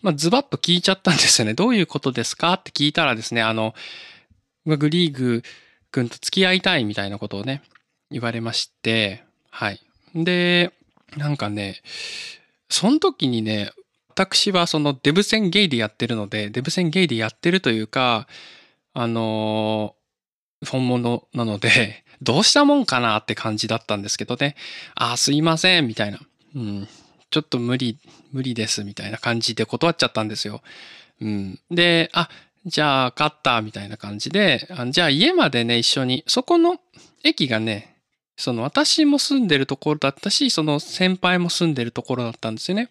[0.00, 1.54] まあ、ズバッと聞いちゃったんですよね。
[1.54, 2.52] どういうことですか？
[2.52, 3.74] って聞いたらですね、あの、
[4.66, 5.42] グリーグ
[5.90, 7.62] 君と付き合いたいみたいなことをね、
[8.10, 9.80] 言われまして、はい。
[10.14, 10.72] で、
[11.16, 11.82] なんかね、
[12.68, 13.70] その時にね、
[14.08, 18.28] 私はそのデブ戦ゲイでやってるので、デブ戦ゲイでやってるというか、
[18.92, 19.94] あの
[20.66, 24.56] 本物なので、 どうしたもんかなって感じだったんですけどね。
[24.94, 26.20] あ、すいません、みたいな。
[26.54, 26.88] うん。
[27.30, 27.98] ちょっと無理、
[28.32, 30.62] 無理です、みたいな感じで断っちゃったんですよ。
[31.22, 31.58] うん。
[31.70, 32.28] で、あ、
[32.66, 36.76] じゃあ、勝った、みたいな感じで、じゃあ家までね、一緒に、そこの
[37.24, 37.96] 駅がね、
[38.36, 42.90] その私も住んでるところだったし、その先輩も住んでるところだったんですよね。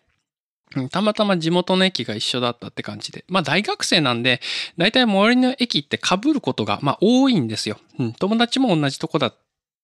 [0.92, 3.26] たまたま地元の駅が一緒だったって感じで。
[3.28, 4.42] まあ大学生なんで、
[4.78, 7.80] 大体最寄りの駅って被ることが、まあ多いんですよ。
[7.98, 8.14] うん。
[8.14, 9.36] 友達も同じとこだっ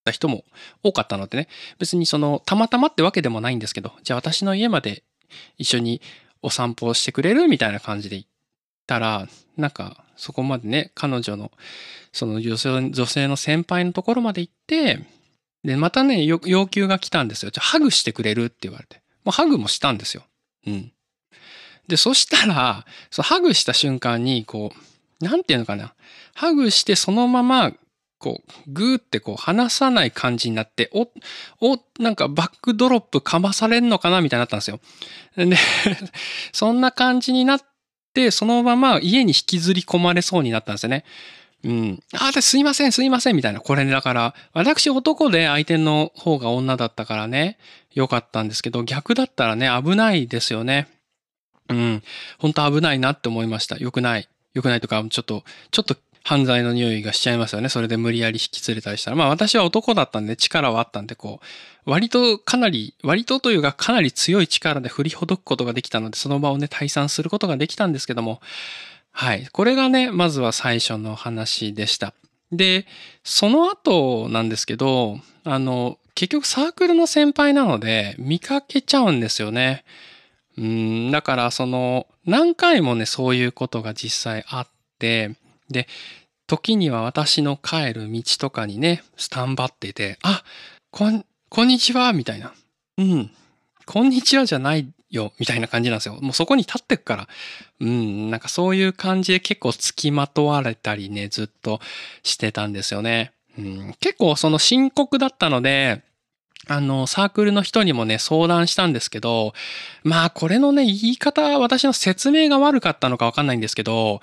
[0.03, 0.43] た人も
[0.83, 1.47] 多かったのでね。
[1.79, 5.01] 別にその、たまたまってわけでもないんですけど、じゃあ私の家まで
[5.57, 6.01] 一緒に
[6.43, 8.27] お散歩をしてくれるみたいな感じで行
[8.85, 11.51] たら、なんかそこまでね、彼女の、
[12.11, 14.99] その女性女性の先輩のところまで行って、
[15.63, 17.51] で、またね、要求が来たんですよ。
[17.51, 19.01] じゃハグしてくれるって言われて。
[19.23, 20.23] もうハグもしたんですよ。
[20.67, 20.91] うん。
[21.87, 24.71] で、そしたら、そハグした瞬間に、こ
[25.21, 25.93] う、なんていうのかな。
[26.35, 27.73] ハグしてそのまま、
[28.19, 31.09] こう、グーってこう離さない感じになって、お、
[31.61, 34.79] お、なんかバックドロップかまされんのかなみたいになったんですよ。
[35.35, 35.57] で、
[36.53, 37.65] そんな感じになって、
[38.31, 41.03] そのまま家に引きずり込まれそうになったんですよね。
[41.63, 42.03] うん。
[42.13, 43.59] あ、ですいません、すいません、みたいな。
[43.59, 47.57] これね、だから、私男で相手の方が女だったからね、
[47.93, 50.87] 良かったんですけど、逆だったらね、危ないですよね。
[51.69, 52.03] うん。
[52.37, 53.77] 本当危ないなって思いました。
[53.77, 54.29] 良くない。
[54.53, 55.97] 良くないとか、ちょっと、ちょっと
[56.27, 57.69] 犯罪の匂いがしちゃいますよね。
[57.69, 59.15] それで無理やり引き連れたりしたら。
[59.15, 61.39] まあ私は男だったんで力はあったんで、こ
[61.85, 68.41] う、割とかなり、割とというかかなり強い力で振りほどくことができたので、その場をね、退散することができたんですけども、
[69.11, 69.47] はい。
[69.51, 72.15] これがね、まずは最初の話でした。
[72.51, 72.87] で、
[73.23, 79.85] その後なんですけど、あの、結局サークルの先輩なので見かけちゃうんですよね。
[80.57, 85.35] うん、だからその何回もね、そういうことが実際あって、
[85.69, 85.87] で、
[86.47, 90.43] 時には私の帰る道とかにね、スタンバってて、あ、
[90.91, 92.53] こん、こんにちは、みたいな。
[92.97, 93.31] うん、
[93.85, 96.19] こんにちはじゃないよ、みたいな感じなんですよ。
[96.21, 97.27] もうそこに立ってくから。
[97.79, 101.79] うん、なんかそういう感じで結構付きまとわれたりね、ずっと
[102.23, 103.31] してたんですよね。
[103.57, 106.03] うん、結構その深刻だったので、
[106.67, 109.53] あの、サークルの人にもね、相談したんですけど、
[110.03, 114.21] まあ、これのね、言い方、私の説明が悪かったのかわかんないんですけど、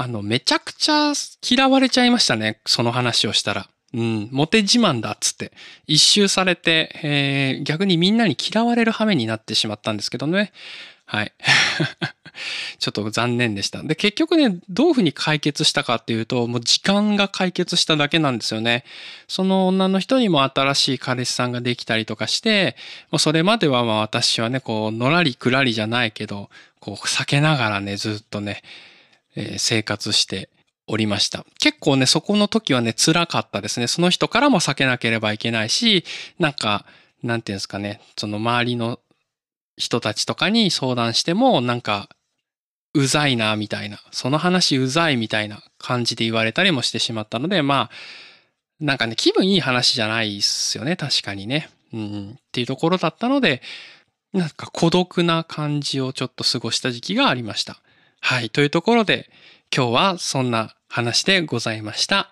[0.00, 1.12] あの、めちゃくちゃ
[1.46, 3.68] 嫌われちゃいましたね、その話をしたら。
[3.92, 5.52] うん、モテ自慢だっつって、
[5.86, 10.52] 一周されて、えー、逆にみんなに嫌われる羽目になってしまったんですけどね。
[11.04, 11.34] はい。
[12.78, 13.82] ちょっと残念でした。
[13.82, 18.84] で、結局ね、どういうふうに解決したかっていうと、もう時間が解決しただけなんですよね。
[19.28, 22.74] その女の人にも新しい彼氏さんができたりとかして、
[23.10, 28.62] もうそれまではまあ私はね、こう、のらりくらりじゃないけど、こう、避けながらね、ずっとね、
[29.36, 30.48] え、生活して
[30.86, 31.44] おりました。
[31.58, 33.86] 結構ね、そこの時はね、辛かったですね。
[33.86, 36.04] その人からも避けなければいけないし、
[36.38, 36.84] なんか、
[37.22, 38.98] なんていうんですかね、その周りの
[39.76, 42.08] 人たちとかに相談しても、なんか、
[42.92, 44.00] うざいな、みたいな。
[44.10, 47.90] その話うざいみたいな感じで言われたりもしてしまったので、まあ、
[48.80, 51.68] なんかね、気分いい話じゃないっすよね、確かにね。
[51.92, 53.62] うん、っていうところだったので、
[54.32, 57.80] なんか孤独な感じをちょっと過ごした時期がありました。
[58.20, 59.28] はい、というところで、
[59.74, 62.30] 今日はそんな話でございました。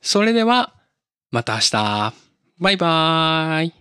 [0.00, 0.74] それでは、
[1.32, 2.14] また明日。
[2.58, 3.74] バイバーイ。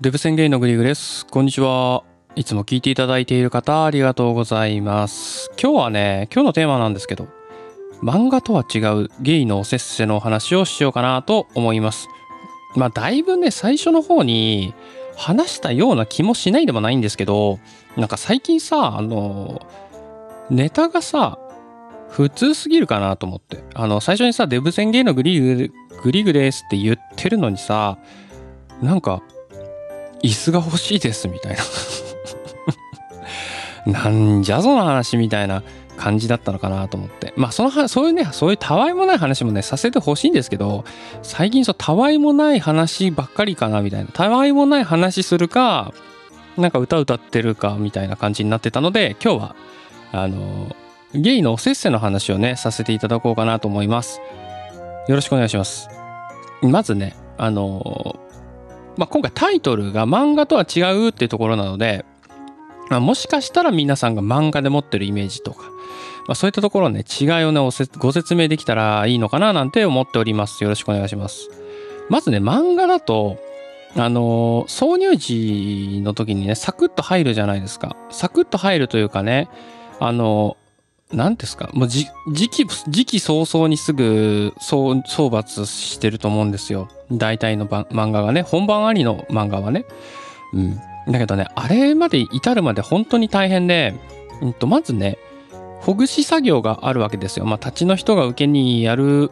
[0.00, 1.24] デブ宣言のグリグです。
[1.26, 2.02] こんにちは。
[2.36, 5.50] いつも聞いていただいている方、ありがとうございます。
[5.58, 7.28] 今日はね、今日のテーマなんですけど、
[8.02, 12.08] 漫画とは違うゲイのおせっせのお話をしようかなと思います。
[12.74, 14.74] まあ、だいぶね、最初の方に
[15.16, 17.58] 話したような気もしないでもないんですけど、
[17.96, 19.66] なんか最近さ、あの、
[20.50, 21.38] ネタがさ、
[22.10, 23.64] 普通すぎるかなと思って。
[23.74, 25.72] あの、最初にさ、デブ宣言のグリグ、
[26.02, 27.98] グリグですって言ってるのにさ、
[28.82, 29.22] なんか、
[30.22, 31.62] 椅子が欲しいですみたいな。
[34.04, 35.62] なんじゃその話みたいな
[35.96, 37.32] 感じだったのかなと思って。
[37.36, 40.84] まあ、そのは、そういうね、そういうたわいもない話もね、させてほしいんですけど、
[41.22, 44.10] 最近そう、たわいもない話ばっかりかなみたいな。
[44.12, 45.92] たわいもない話するか、
[46.56, 49.56] なんか歌歌ってるかみたいな感じになってたので、今日は、
[50.12, 50.74] あの、
[51.14, 54.20] ゲイのおせっせの話をね、させていただこうかなと思います。
[55.08, 55.88] よろしくお願いします。
[56.62, 58.16] まずね、あの、
[58.96, 62.04] まあ、今回タイトルが漫画とは違うっていうところなので、
[62.90, 65.62] まあ、もしかしたら皆さんが漫画で持ってるイメージとか、
[66.26, 67.60] まあ、そういったところね、違いをね、
[67.98, 70.62] ご説明できたらいいのかななんて思っております。
[70.64, 71.50] よろしくお願いします。
[72.08, 73.38] まずね、漫画だと、
[73.96, 77.96] あの挿入時の時にね、サクッと入るじゃないですか。
[78.10, 79.48] サクッと入るというかね、
[80.00, 80.56] あの
[81.12, 82.06] 何ですかもう時
[82.50, 86.88] 期、時期早々にすぐ総総罰してると思うんですよ。
[87.12, 88.42] 大体の漫画がね。
[88.42, 89.84] 本番ありの漫画はね。
[90.52, 90.80] うん。
[91.08, 93.94] だけどね、あれまで至るまで本当に大変で、
[94.40, 95.18] うんと、まずね、
[95.80, 97.44] ほぐし作業があるわけですよ。
[97.44, 99.30] まあ、立ちの人が受けにやる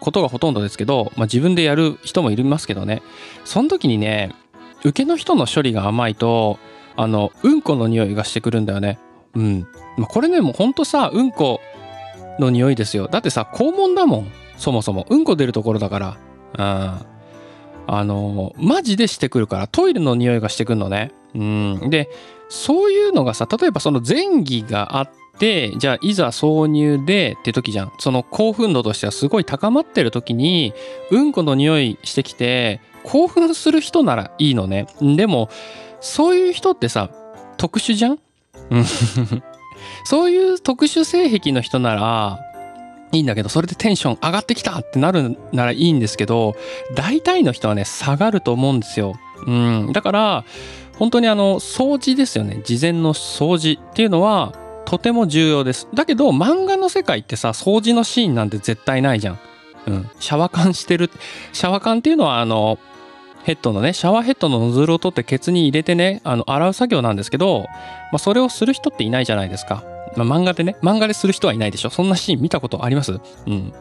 [0.00, 3.02] ことがほとんどですけど、まあ、自分でやる人もいるますけどね。
[3.44, 4.34] その時にね、
[4.84, 6.58] 受けの人の処理が甘いと、
[6.96, 8.98] あの、うんこの匂いがしてくるんだよね。
[9.34, 9.66] うん。
[9.98, 11.60] まあ、これね、もうほんとさ、うんこ
[12.38, 13.08] の匂いですよ。
[13.08, 14.32] だってさ、肛門だもん。
[14.56, 15.06] そもそも。
[15.10, 16.16] うんこ出るところだから。
[16.56, 17.17] うん。
[17.90, 21.10] あの、マジでしてくるから、トイレの匂いがしてくるのね。
[21.34, 21.90] うん。
[21.90, 22.10] で、
[22.50, 27.92] そういうのがさ、例えばその前儀があって、じゃあいざ挿入でって時じゃん。
[27.98, 30.74] その興奮度としてはすごい高まってる時に、
[31.10, 34.86] うんこの匂いしてきて、興奮する人ならいいのね。
[35.00, 35.48] でも、
[36.00, 37.10] そういう人ってさ、
[37.56, 38.18] 特殊じゃん
[40.04, 42.38] そういう特殊性癖の人なら
[43.12, 46.56] いいんだけどそれでテンション上がってきたってなるならいいんですけど
[46.94, 49.14] 大体の人はね下がると思うんですよ。
[49.46, 50.44] うん、だから
[50.98, 54.52] 本当にあの掃除ですよね事前の掃除っていうのは
[54.84, 55.88] とても重要です。
[55.94, 59.38] だけど漫画の世界ってさ掃除のシーンなんて絶対ないじゃん。
[59.86, 61.10] うん、シャワカンしてる
[61.52, 62.78] シャワカンっていうのはあの
[63.48, 67.60] ヘッドのね、シャワーヘッドのノズルを取ってケツに入れてね、あの、洗う作業なんですけど、
[68.12, 69.84] まあ、それをする人っていないじゃないですか。
[70.18, 71.90] まあ、漫画でね、漫画でする人はいないでしょ？
[71.90, 73.12] そんなシーン見たことあります？
[73.46, 73.72] うん。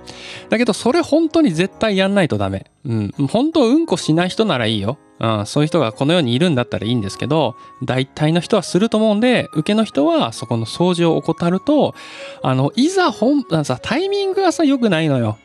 [0.49, 2.71] だけど、それ本当に絶対やんないとダメ。
[2.85, 3.13] うん。
[3.27, 4.97] 本当、うんこしない人ならいいよ。
[5.19, 5.45] うん。
[5.45, 11.95] そういう人がこの世にいるんだったらいいんですけど、大体の人はすると思うんで、受けの人はそこの掃除を怠ると、
[12.43, 15.37] あの、いざ本、あのさ、タイミングがさ、良くないのよ。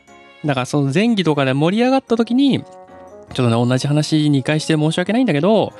[0.44, 5.72] だからその前期とかで盛り上がった時に、ちょっとね、同じ話2回して申し訳ないんだけど、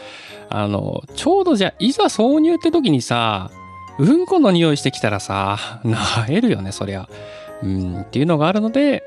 [0.49, 3.51] あの、ちょうどじゃあ、いざ挿入って時にさ、
[4.03, 7.09] うんこの匂いしてきたらさ、なえるよね、そりゃ。
[7.63, 9.05] うん、っていうのがあるので、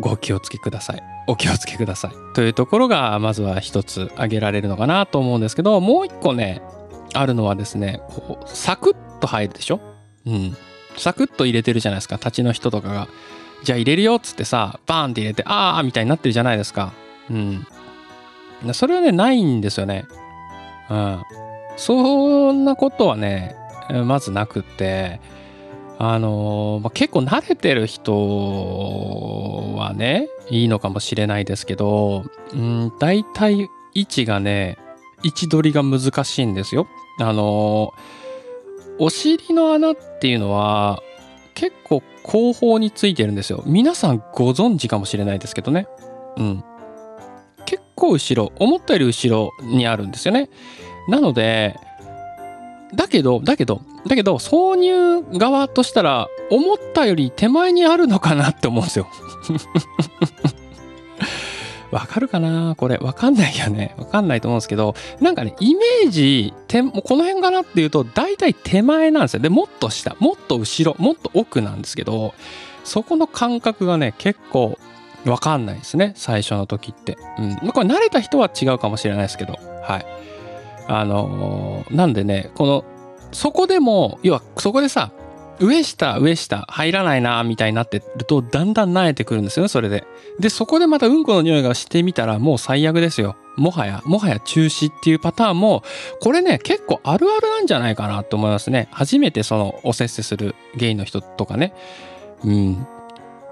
[0.00, 1.02] ご気をつけください。
[1.26, 2.12] お気をつけください。
[2.34, 6.62] というところが、まずは一つ挙げられるのかなと思うんですけど、もう一個ね、
[7.12, 9.80] あるのはですね、こう、サクッと入るでしょ？
[10.24, 10.56] うん。
[10.96, 13.08] サクッと入れてるじゃないですか、立ちの人とかが。
[13.62, 16.94] じゃあ入れるよっつってさ、バーンって入れて、あーみたいになってるじゃないですか。
[17.30, 17.66] うん。
[18.72, 20.06] それはね、ないんですよね。
[20.88, 21.22] うん。
[21.76, 23.54] そんなことはね、
[24.04, 25.20] まずなくって、
[25.98, 34.78] あのま、結構慣れてる人はね、いいのかもしれないですけど、うん、大体位置がね、
[35.22, 36.86] 位置取りが難しいんですよ。
[37.20, 37.92] あの
[38.98, 41.00] お尻の穴っていうのは
[41.54, 43.62] 結構後方についてるんですよ。
[43.66, 45.86] 皆さんご存知かもしれないですけどね。
[46.36, 46.64] うん。
[47.64, 50.48] 結構後ろ、思ったより後ろにあるんですよね。
[51.08, 51.76] なので、
[52.94, 59.08] だけど、だけど、だけど、挿入側としたら、思ったより手前にあるのかなって思うんですよ。
[61.90, 62.74] わかるかな？
[62.76, 62.96] これ。
[62.96, 63.94] わかんないよね。
[63.96, 69.40] わかんないと思うんですけど、なんかね、イメージ、てこの辺かなっていうと、大体手前なんですよ。
[69.40, 72.34] で、もっと下、もっと後ろ、もっと奥なんですけど、
[72.82, 74.76] そこの感覚がね、結構
[75.24, 76.12] わかんないですね。
[76.16, 77.16] 最初の時って。
[77.38, 77.50] うん。
[77.50, 79.58] まあ、これ慣れた人は違うかもしれないですけど。
[79.82, 80.06] はい。
[80.86, 82.84] あのー、なんでね、この、
[83.32, 85.12] そこでも、要はそこでさ、
[85.60, 90.04] 上下、上下、入らないな、みたいになってると、だんだん慣れてくるんですよね、それで。
[90.40, 93.36] で、そこでまたうんこの匂いがしてみたら、もう最悪ですよ。
[93.56, 95.82] もはや、もはや中止っていうパターンも、
[96.20, 98.88] これね、結構あるあるなんじゃないかなと思いますね。
[98.90, 101.72] 初めてその、おせっせするゲイの人とかね。
[102.42, 102.86] うん。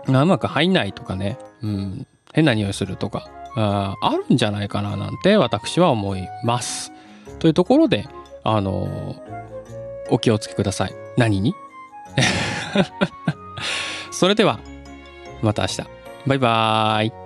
[0.09, 1.39] うまく入んないとかね。
[1.63, 6.93] うん、変な匂いするとかああるんじゃないかななんて私は思います。
[7.43, 8.07] というところで、
[8.45, 9.17] あの
[10.11, 10.95] お気をつけください。
[11.17, 11.57] 何に？
[14.13, 14.61] それでは、
[15.43, 15.83] また明日。
[16.25, 17.22] バイバーイ。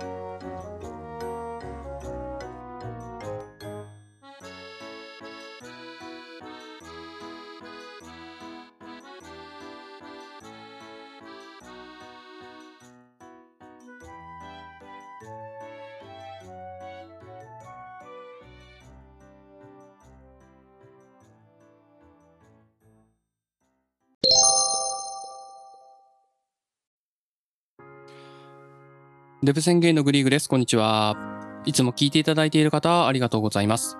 [29.43, 30.49] デブ宣言のグリーグです。
[30.49, 31.15] こんにちは。
[31.63, 33.95] いつも聞いていただいている方、ありがとうございます。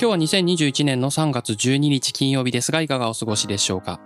[0.00, 3.98] 今日は2021年の3月12日金曜日ですが、いかがお過ごしでしょうか。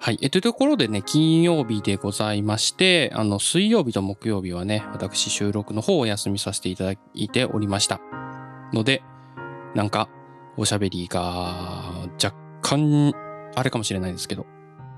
[0.00, 0.18] はい。
[0.22, 8.00] え、というところでね、金曜日でございまして、あの、水曜日と木曜日はね、私収録の方をお休みさせていただいておりました。
[8.72, 9.04] ので、
[9.76, 10.08] なんか、
[10.56, 13.14] おしゃべりが若干、
[13.54, 14.46] あれかもしれないですけど、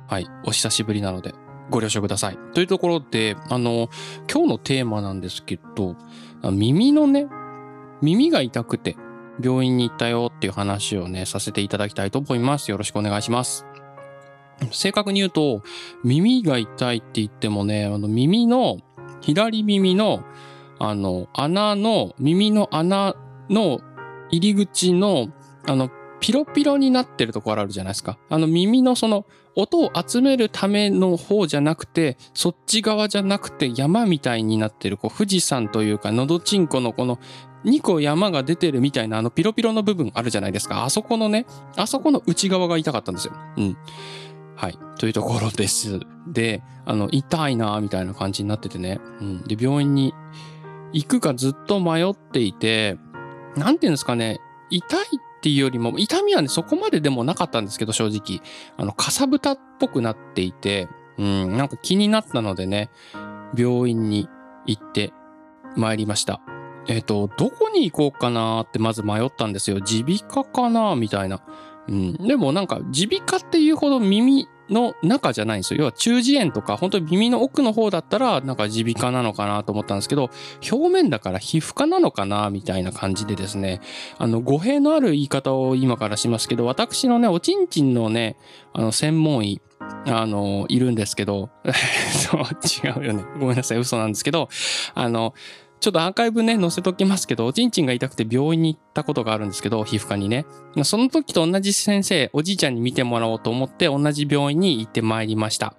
[0.08, 0.26] はい。
[0.46, 1.34] お久しぶりなので、
[1.72, 2.38] ご了承ください。
[2.54, 3.88] というところで、あの、
[4.32, 5.96] 今日のテーマなんですけど、
[6.42, 7.26] 耳のね、
[8.00, 8.96] 耳が痛くて
[9.42, 12.70] 病院に行ったよっていう話をね、させていただきたいと思います。
[12.70, 13.66] よろしくお願いします。
[14.70, 15.62] 正確に言うと、
[16.04, 18.78] 耳が痛いって言ってもね、あの耳の、
[19.20, 20.24] 左耳の、
[20.78, 23.16] あの、穴の、耳の穴
[23.48, 23.80] の
[24.30, 25.28] 入り口の、
[25.66, 25.90] あの、
[26.22, 28.16] ピロピロになってるところあるじゃないですか。
[28.30, 37.18] あの耳のその音を集めるための方じゃなくて、そっち側じゃなくて山みたいになってる、こう富士山というか、のどちんこのこの
[37.64, 40.84] 2個山が出てるみたいなあのピロピロの部分あるじゃないですか。
[40.84, 41.46] あそこのね、
[41.76, 43.34] あそこの内側が痛かったんですよ。
[43.56, 43.76] うん。
[44.56, 44.78] はい。
[44.98, 46.00] というところです。
[46.28, 49.00] で、あの、痛いなみたいな感じになっててね。
[49.20, 49.42] うん。
[49.42, 50.14] で、病院に
[50.92, 52.96] 行くかずっと迷っていて、
[53.56, 54.40] なんていうんですかね、
[54.70, 55.04] 痛いっ
[55.42, 58.40] っていうよりも、痛みはね、そこまででもなかったんですけど、正直。
[58.76, 60.86] あの、かさぶたっぽくなっていて、
[61.18, 62.90] うん、なんか気になったのでね、
[63.58, 64.28] 病院に
[64.66, 65.12] 行って
[65.76, 66.40] 参りました。
[66.86, 69.78] えっ、と、どこに行こうかなってまず迷ったんですよ。
[69.78, 71.42] 耳鼻科かなみたいな。
[71.88, 72.12] うん。
[72.14, 75.80] でもなんか、耳鼻科っていうほど耳の中じゃないんですよ。
[75.80, 80.30] 要は中耳炎とか、本当に耳の奥の方だったら、なんか耳鼻科なのかなと思ったんですけど、
[80.70, 83.80] 表面だから皮膚科なのかなみたいな感じでですね、
[84.18, 88.36] あの、語弊のある言い方を今からしますけど、私のね、おちんちんのね、
[88.72, 89.60] あの、専門医、
[90.06, 91.50] あの、いるんですけど、
[92.12, 93.24] そう、違うよね。
[93.38, 94.48] ごめんなさい、嘘なんですけど、
[94.94, 95.34] あの、
[95.82, 100.46] ちょっとアーカイブね、載せときますけど、おちんちんが痛くて病院に行ったことがあるんですけど、皮膚科にね。
[100.84, 105.74] その時と同じ先生、おじいちゃんに見てもらおうと思って、同じ病院に行ってまいりました。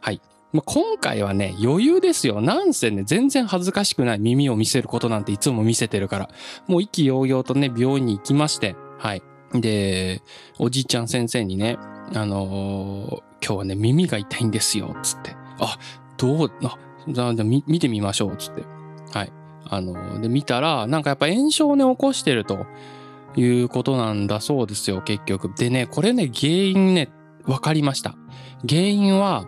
[0.00, 0.22] はい。
[0.52, 2.40] まあ、今回はね、余裕ですよ。
[2.40, 6.30] なんせね、全然恥ずかしくない耳を見せることなんていつも見せてるから。
[6.66, 8.74] もう意気揚々とね、病院に行きまして。
[8.98, 9.22] はい。
[9.52, 10.22] で、
[10.58, 11.76] おじいちゃん先生にね、
[12.14, 15.34] あのー今日はね、耳が痛いんですよ、つって。
[15.58, 15.76] あ、
[16.16, 16.78] どう、あ、
[17.08, 18.64] じゃあ、じゃあ見見てみましょう、つって。
[19.12, 19.32] はい。
[19.72, 22.66] あの、で、見たら、なんかやっぱ炎症をね、起こしてると
[23.36, 25.50] いうことなんだそうですよ、結局。
[25.56, 27.10] でね、これね、原因ね、
[27.46, 28.14] わかりました。
[28.68, 29.46] 原因は、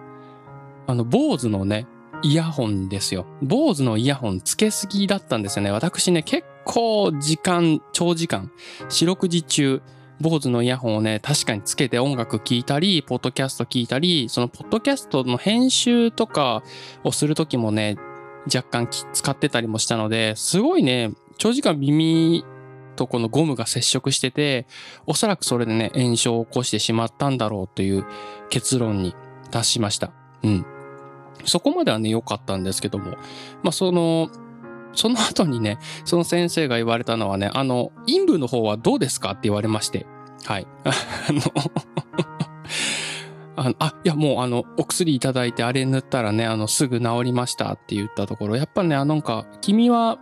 [0.87, 1.87] あの、坊主のね、
[2.22, 3.27] イヤホンですよ。
[3.43, 5.70] 坊主のイヤホンつけすぎだったんですよね。
[5.70, 8.51] 私ね、結構時間、長時間、
[8.89, 9.83] 四六時中、
[10.22, 16.62] 坊主のイヤホンをね、確かにつけて音楽聴いたり、ポッドキャスト聞いたり、そのポッドキャストの編集とか
[17.03, 17.99] をするときもね、
[18.47, 22.45] 若干使ってたりもしたので、すごいね、長時間耳
[22.97, 24.66] とこのゴムが接触してて、
[25.07, 28.05] おそらくそれでね、炎症を起こしてしまったんだろうという
[28.51, 29.14] 結論に
[29.51, 30.12] 達しました。
[30.42, 30.66] うん。
[31.45, 33.12] そこまではね、良かったんですけども、
[33.62, 34.30] まあ、その、
[34.92, 39.30] その後にね、その先生が言われたのはね、あの、陰部の方はどうですか？
[39.30, 40.07] って言われまして、
[40.45, 40.66] はい。
[40.84, 40.92] あ
[41.32, 41.40] の、
[43.57, 50.18] あのあ、いや、もう、あの、お薬いただいて、あれ塗ったらね、あの、すぐ治りましたって言ったところ、やっぱね、あなんか、君は、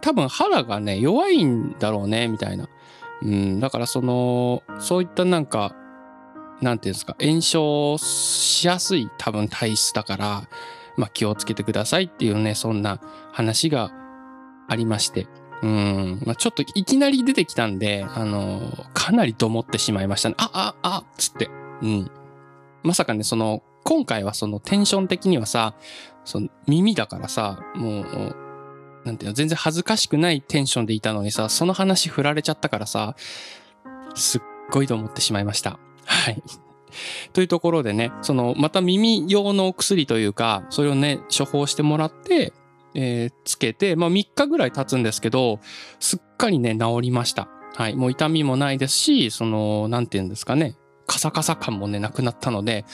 [0.00, 2.68] 多分肌がね、弱いんだろうね、みたいな。
[3.22, 5.74] うん、だからその、そういったなんか、
[6.60, 10.48] なんていうんですか、炎症しやすい多分体質だから、
[10.96, 13.00] まあ気をつけてくださいっていうね、そんな
[13.32, 13.90] 話が
[14.68, 15.26] ありまして。
[15.62, 18.60] うん、まあちょっといきなり出てきたんで、あの、
[18.94, 20.34] かなりどもってしまいましたね。
[20.38, 21.50] あ、あ、あ、つって。
[21.82, 22.10] うん。
[22.86, 25.74] まさかね、その、今回はそのテンション的にはさ、
[26.24, 28.36] その耳だからさ、もう、
[29.04, 33.16] なんていうの、全然恥ずかしくないテンションでいたのにさ、その話振られちゃったからさ、
[34.14, 35.80] すっごいと思ってしまいました。
[36.04, 36.42] はい。
[37.32, 42.52] というところでね、その、また耳用のお薬というか、それをね、処方してもらって、
[42.94, 45.58] えーつけて、まあ3日ぐらい経つんですけど、
[45.98, 47.48] すっかりね、治りました。
[47.74, 47.96] はい。
[47.96, 50.76] もう痛みもないですし、その、なんていうんですかね、
[51.06, 52.84] カサカサ感もね、なくなったので、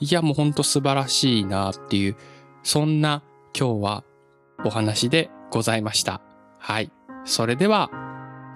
[0.00, 2.16] いや、もうほんと素晴らしいなっていう、
[2.62, 3.22] そんな
[3.58, 4.04] 今日は
[4.64, 6.20] お話でございました。
[6.58, 6.90] はい。
[7.24, 7.90] それでは、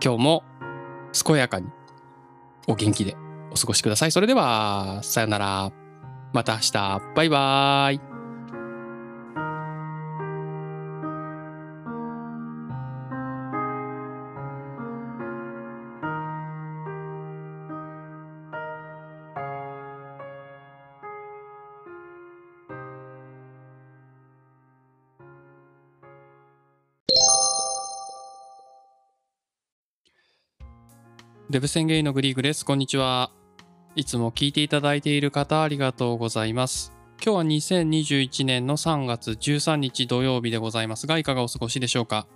[0.02, 0.44] 今日も
[1.24, 1.68] 健やかに
[2.66, 3.16] お元気で
[3.52, 4.12] お過ごしください。
[4.12, 5.72] それでは、さよなら。
[6.32, 7.00] また明日。
[7.14, 8.15] バイバーイ。
[31.48, 32.64] デブ宣言のグリーグです。
[32.64, 33.30] こんにちは。
[33.94, 36.92] いつも聞いていただいている方ありがとうございます。
[37.24, 42.26] 今日は2021年の3月13日土曜日でございますが、いかがお過ごしでしょうか？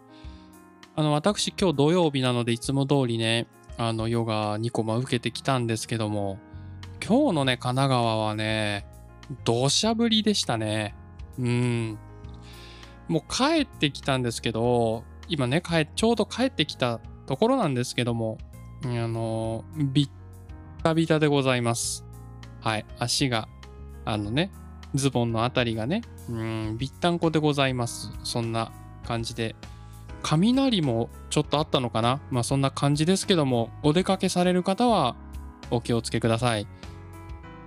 [0.94, 3.48] あの、私今日土曜日なのでいつも通りね、
[3.78, 6.38] あの、ヨガ2コマ受けてきたんですけども、
[7.04, 8.86] 今日のね、神奈川はね、
[9.42, 10.94] 土砂降りでしたね。
[11.36, 11.98] うん。
[13.08, 18.38] もう帰ってきたんですけど、今ね、帰ちょうど帰ってきたところなんですけども、
[18.84, 20.10] あの、ビッ
[20.82, 22.04] タビタでございます。
[22.60, 22.86] はい。
[22.98, 23.48] 足が、
[24.04, 24.50] あのね、
[24.94, 28.10] ズボンのあたりがね、うん、ビッタンコでございます。
[28.22, 28.72] そんな
[29.04, 29.56] 感じで。
[30.22, 32.20] 雷もちょっとあったのかな？
[32.30, 35.16] まあそんな感じですけども、お出かけされる方は
[35.70, 36.66] お気をつけください。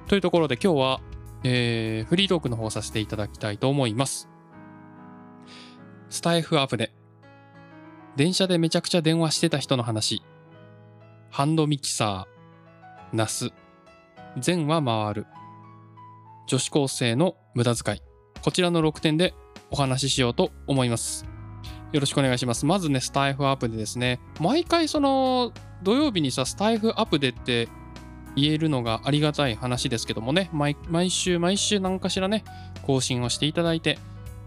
[0.07, 1.01] というところで今日は、
[1.43, 4.29] えー、フリートークの方させていただきたいと思います。
[6.09, 6.93] スタイフアップで、
[8.15, 10.21] 電車でめちゃくちゃ電話してた人の話。
[11.33, 13.49] ハンドミキサー、ナス、
[14.37, 15.25] 全は回る、
[16.45, 18.01] 女子高生の無駄遣い。
[18.43, 19.33] こちらの6点で
[19.71, 21.25] お話ししようと思います。
[21.91, 22.67] よろしくお願いします。
[22.67, 27.67] まずね、スタイフアップでですね、毎回その土曜日にさ、スタイフアップでって
[28.35, 32.43] 言えるのがありがたい話ですけどもね、毎週毎週何かしらね、
[32.83, 33.97] 更新をしていただいて、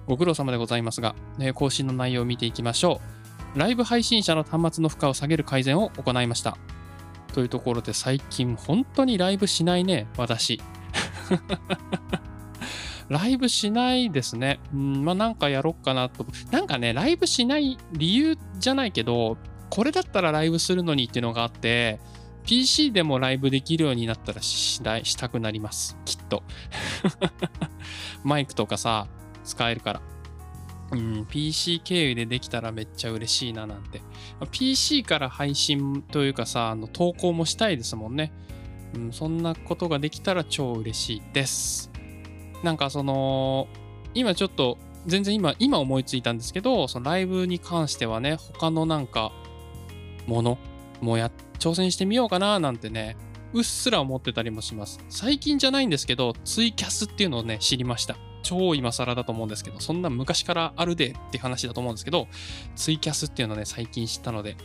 [0.07, 3.16] ご苦労様でございますが、ね、更新の内容を見ていきましょう。
[3.57, 6.59] ライブ配信者の端末の負荷を下げる改善を行いました。
[7.33, 10.61] というところで最近本当にライブしないね、私。
[13.09, 14.61] ライブしないですね。
[14.75, 16.27] うん、まあなんかやろっかなと。
[16.51, 19.39] なんかね、ライブしない理由じゃないけど、
[19.71, 21.99] これだったらライブするのにっていうのがあって、
[22.45, 25.97] PC でもライブできるようになったらししたくなります。
[26.05, 26.43] きっと。
[28.23, 29.07] マイクとかさ、
[29.45, 30.16] 使えるから。
[30.93, 34.03] うん、PC 経由でできたらめっちゃ嬉しいななんて。
[34.51, 38.33] PC から配信というかさ、あの投稿もしたいですもんね。
[38.95, 41.91] うん、そんなことができたら超嬉しいです。
[42.63, 43.69] なんかその、
[44.15, 49.33] 今ちょっと、全然今、今思いついたんですけど、そのライブに関してはね、他のなんか、
[50.27, 50.59] もの
[51.01, 53.17] もや、挑戦してみようかななんてね、
[53.53, 54.99] うっすら思ってたりもします。
[55.09, 58.17] 最近じゃないんですけど、ツイキャスっていうのをね、知りました。
[58.47, 62.29] 超今更だと思うんですけど、そんな昔からあるでって話だと思うんですけど、
[62.77, 64.57] ツイキャスっていうのね、最近知ったので、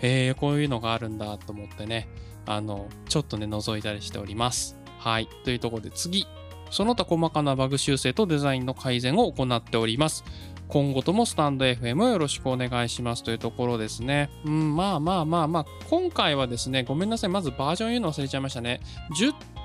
[0.00, 2.08] へえ、こういうのがあるんだと思ってね、
[2.46, 4.76] あの、ちょっとね、覗いたりしております。
[4.98, 5.28] はい。
[5.44, 6.26] というところで次、
[6.70, 10.22] その他細かなバグ修正とデザインの改善を行っております。
[10.68, 14.30] 今後ともスタンド FM よろしくお願いしますというところですね。
[14.44, 17.30] うん、まあまあまあまあ、今回はですね、ごめんなさい。
[17.30, 18.80] まずバージョン言うの忘れちゃいましたね。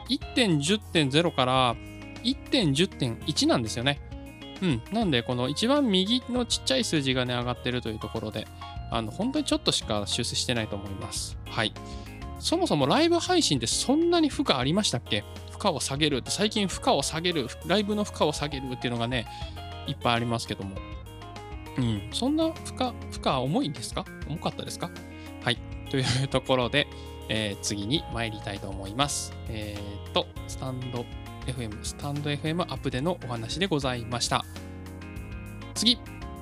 [0.09, 1.75] 1.10.0から
[2.23, 4.01] 1.10.1なんですよね。
[4.61, 4.81] うん。
[4.91, 8.47] なんで、この一番右のちっちゃい数字がね、上がってるというところで、
[8.91, 11.37] あの、本当にちょっとしか修正してないと思います。
[11.45, 11.73] はい。
[12.39, 15.23] そもそもライブ配信ってそんなに負荷ありましたっけ？
[15.51, 19.27] 負荷を下げるって、最近負荷を下げる、ライブの負荷を下げるっていうのがね、
[19.87, 20.75] いっぱいありますけども。
[21.77, 22.09] うん。
[22.11, 24.05] そんな負荷、負荷重いんですか？
[24.27, 24.91] 重かったですか？
[25.43, 25.57] はい。
[25.89, 26.87] というところで、
[27.29, 29.33] えー次に参りたいと思います。
[29.47, 31.05] えーっと、スタンド
[31.45, 34.45] FM、スタンド FM アップでのお話でございました。
[35.75, 35.99] 次、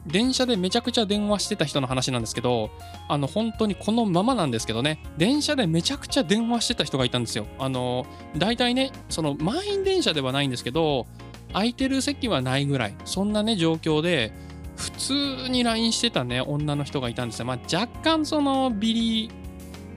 [0.08, 2.72] 電車でめちゃくちゃ電話してた人の話なんですけど、
[3.08, 7.46] あの、本当にこのままなんですけどね、電車でめちゃくちゃ電話してた人がいたんですよ。
[7.60, 11.06] あの、大体ね、その満員電車ではないんですけど、
[11.54, 14.34] 空いてる席はないぐらい、そんなね、状況で、
[14.76, 17.46] 普通に LINE してたね、女の人がいたんですよ。
[17.46, 19.32] まあ、若干そのビリー・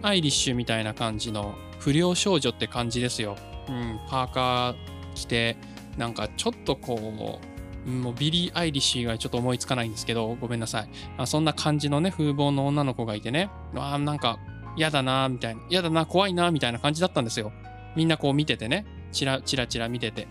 [0.03, 3.37] アイリッシュみたいな感じの不良少女って感じですよ。
[3.69, 5.57] うん、パーカー着て、
[5.97, 7.41] なんかちょっとこ
[7.87, 10.89] う、もうビリー・アイリッシュ以外ちょっと思いつかないんですけど、ごめんなさい。
[11.19, 14.39] あそんな感じのね、風貌の女の子がいてね、あなんか
[14.77, 17.53] 嫌だな、みたいな、嫌だな、怖いな、みたいな感じだったんですよ。
[17.97, 20.27] みんなこう見ててね、チラチラチラ見てて。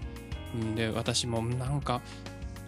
[0.56, 2.02] んで、私もなんか、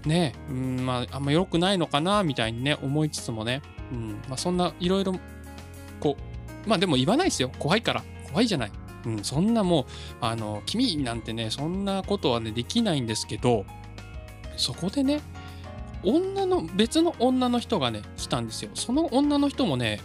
[0.05, 3.61] ね、うん、まあ、あんま良くないのかな、みたいにね、思いつつもね、
[3.91, 5.13] うん、まあそんないろいろ、
[5.99, 6.16] こ
[6.66, 7.51] う、まあでも言わないですよ。
[7.59, 8.03] 怖いから。
[8.30, 8.72] 怖いじゃない。
[9.05, 9.85] うん、そんなもう、
[10.21, 13.65] あの、君なんてね、そんなことはね、できないんですけど、
[14.57, 15.21] そこでね、
[16.03, 18.71] 女の、別の女の人がね、来たんですよ。
[18.73, 19.99] その女の人もね、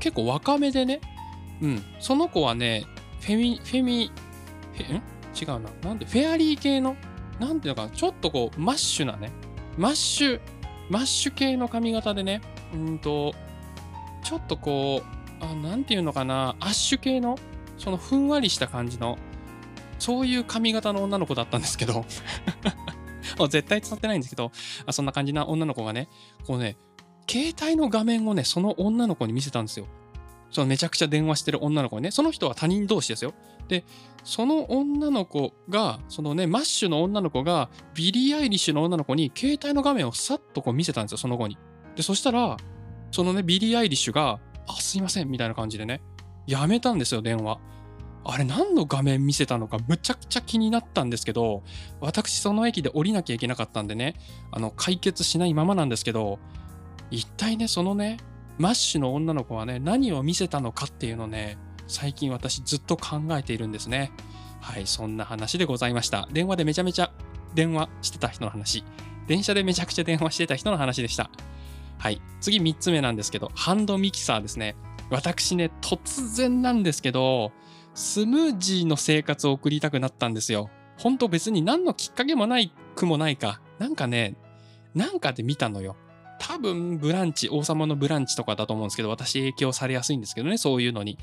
[0.00, 1.00] 結構若めでね、
[1.62, 2.84] うん、その子はね、
[3.20, 4.10] フェミ、フェミ、
[4.74, 5.02] フェん？
[5.34, 5.70] 違うな。
[5.82, 6.96] なんで、フェアリー系の、
[7.40, 9.30] なんていうのかな、ちょっとこう、マッシュなね、
[9.78, 10.40] マッシュ、
[10.90, 12.40] マッシュ系の髪型でね、
[12.74, 13.34] うんと、
[14.22, 17.38] ちょっとこう、あなんていうのかな、アッシュ系の、
[17.78, 19.18] そのふんわりした感じの、
[19.98, 22.04] そういう髪型の女の子だったんですけど、
[23.48, 24.52] 絶対伝わってないんですけど
[24.86, 26.08] あ、そんな感じな女の子がね、
[26.46, 26.76] こうね、
[27.28, 29.86] 携帯の画面をね、その女の子に見せたんですよ。
[30.50, 33.34] そのめちゃくちゃ電話してる女の子にね、その人は他人同士ですよ。
[33.66, 33.84] で、
[34.22, 41.58] その女の子が、そのね、マッシュの女の子が、ビリー・アイリッシュの女の子に携帯の画面をさっとこう見せたんですよ、その子に。
[41.96, 42.56] で、そしたら、
[43.10, 46.02] そのね、ビリー・アイリッシュが、あ、すいません、みたいな感じでね、
[46.46, 47.58] やめたんですよ、電話。
[48.26, 51.62] あれ何の画面見せたのかむちゃくちゃ気になったんですけど、
[52.00, 54.14] 私その駅で降りなきゃいけなかったんでね、
[54.50, 56.38] あの、解決しないままなんですけど、
[57.10, 58.16] 一体ね、そのね、
[58.58, 64.10] マッシュの女の子はね、何を見せたのかっていうのね、最近私ずっと考えているんですね。
[64.60, 66.26] はい、そんな話でございました。
[66.32, 67.12] 電話でめちゃめちゃ
[67.54, 68.84] 電話してた人の話。
[69.26, 71.30] 電車でめちゃくちゃ電話してた人の話でした。
[71.98, 74.76] はい、次3つ目なんですけど、ハンドミキサーですね。
[75.10, 77.52] 私ね、突然なんですけど、
[77.94, 80.70] スムージーの生活を送りたくなったんですよ。
[80.98, 83.60] ほんと別に何のきっかけもないくもないか。
[83.78, 84.36] なんかね、
[84.94, 85.96] なんかで見たのよ。
[86.38, 91.18] 多分、ブランチ、王様のブランチとかだと思うんですけど、私影響されやすいんですけどね、そういうのに。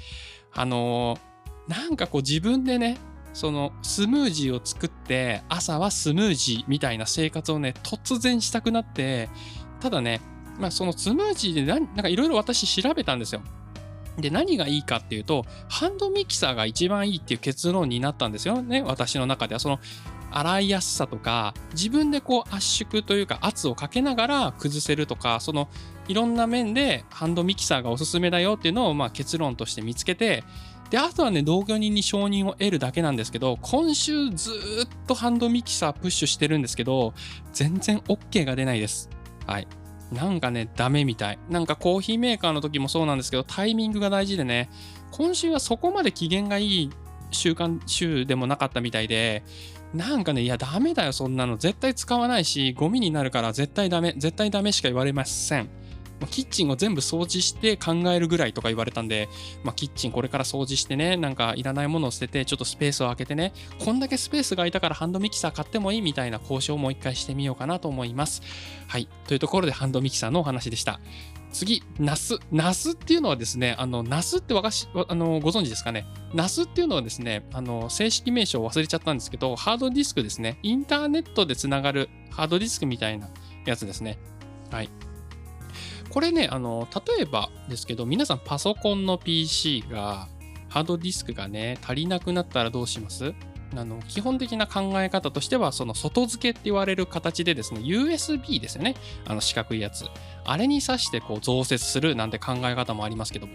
[0.54, 1.32] あのー
[1.68, 2.98] なんかこう自分でね、
[3.34, 9.30] そのスムージーを作って、朝はスムージーみたいな生活をね、突然したくなって、
[9.80, 10.22] ただね、
[10.60, 13.42] まあそのスムージーでなんなんかいろいろ私調べたんですよ。
[14.18, 19.60] で、何がいいかっていうと、ハンドミキサーが一番いいっていう結論になったんですよね、私の中では。
[19.60, 19.80] その、
[20.32, 25.70] 洗いやすさとか、自分でこう圧縮というか圧をかけながら崩せるとか、その、
[26.08, 30.44] いろんな面でハンドミキサーがおすすめだよっていうのをまあ結論として見つけて、
[30.90, 34.52] で、あとはね、同居人に承認を得るだけなんですけど、今週ず
[34.86, 37.14] っとハンドミキサープッシュしてるんですけど、
[37.54, 39.10] 全然 OK が出ないです。
[39.48, 39.68] はい。
[40.12, 41.40] なんかね、ダメみたい。
[41.50, 44.70] なんかコーヒーメーカーの時もそうなんですけど、タイミングが大事でね、
[45.12, 46.90] 今週はそこまで機嫌がいい
[47.32, 49.44] 週間、週でもなかったみたいで、
[49.94, 51.58] なんかね、いや、ダメだよ、そんなの。
[51.58, 54.14] 絶対使わないし、ゴミになるから絶対ダメ。
[54.18, 55.70] 絶対ダメしか言われません。
[56.22, 59.28] まあキッチンを全部掃除して考えるぐらいとか言われたんで、
[59.64, 68.42] まあ、キッチンこれから掃除してね、なんかいらないものを捨てて、ちょっとスペースを空けてね、こんだけスペースが空いたからハンドミキサー買ってもいいみたいな交渉をもう一回してみようかなと思います。
[68.88, 69.10] はい。
[69.28, 71.00] というところでハンドミキサーのお話でした。
[71.52, 72.40] 次、ナス。
[72.52, 76.06] ナスっていうのはですね、あの、ナスってわかし、あの、ご存知ですかね？
[76.34, 80.60] ナスっていうのはですね、あの、正式名称を忘れちゃったんですけど、ハードディスクですね。
[80.64, 83.30] インターネットでつながるハードディスクみたいな
[83.66, 84.18] やつですね。
[84.72, 84.90] はい。
[86.12, 86.88] これね、あの、
[87.18, 90.28] 例えばですけど、皆さんパソコンの PC が、
[90.70, 93.34] ハードディスクがね、足りなくなったらどうします？
[93.74, 98.96] あの基本的な考え方としては、その外付けって言われる形でですね、USB ですよね。
[99.26, 100.06] あの四角いやつ。
[100.44, 103.48] あれに挿してこう増設するなんて考え方もありますけど、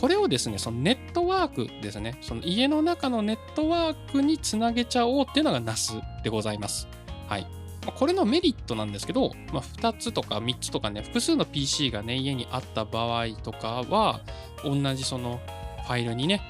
[0.00, 6.88] これをですね、そのネットワークですね、その家の中のネットワークにつなげちゃおうっていうのが NAS でございます。
[7.28, 7.46] はい。
[7.88, 14.20] まあこれのメリットなんですけど、まあ、2つとか3つとかね、複数の PC がね、家にあった場合とかは、
[14.62, 15.40] 同じその
[15.86, 16.42] ファイルにね、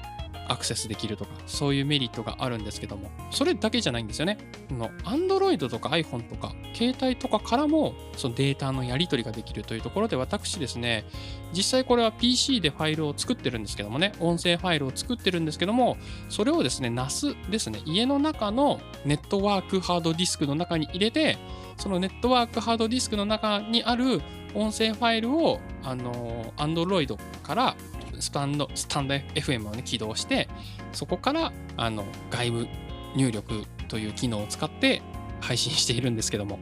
[0.49, 4.37] アクセスできるとか、そういうメリットがあるんですけども、それだけじゃないんですよね。
[4.69, 11.05] の Android とか iPhone とか、携帯とかからも、そのデータのやり取りができるというところで、私ですね、
[11.53, 15.97] 実際これは PC でファイルを作ってるんですけどもね、音声ファイルを作ってるんですけども、
[16.29, 21.37] それをですね、NAS ですね、家の中のネットワークハードディスクの中に入れて、
[21.77, 24.21] そのネットワークハードディスクの中にある
[24.53, 27.75] 音声ファイルを、あの、Android から
[28.19, 30.47] スタンド、スタンド FM をね、起動して、
[30.93, 32.67] そこから、あの、外部
[33.15, 35.01] 入力という機能を使って
[35.41, 36.59] 配信しているんですけども、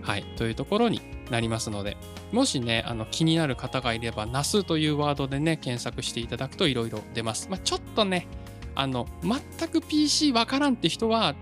[0.00, 1.00] はい、というところに
[1.30, 1.96] なりますので、
[2.32, 7.48] もしね、あの気になる方がいれば、NAS というワードでね、検索していただくといろいろ出ます。
[7.50, 8.26] まあ、ちょっとね、
[8.74, 11.34] あの、全く PC わからんって人は、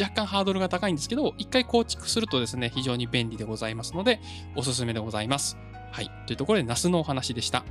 [0.00, 4.20] 若干ハードルが高いんですけど、一回構築するとですね、非常に便利でございますので、
[4.56, 5.56] おすすめでございます。
[5.90, 6.10] はい。
[6.26, 7.64] というところで、NAS のお話でした。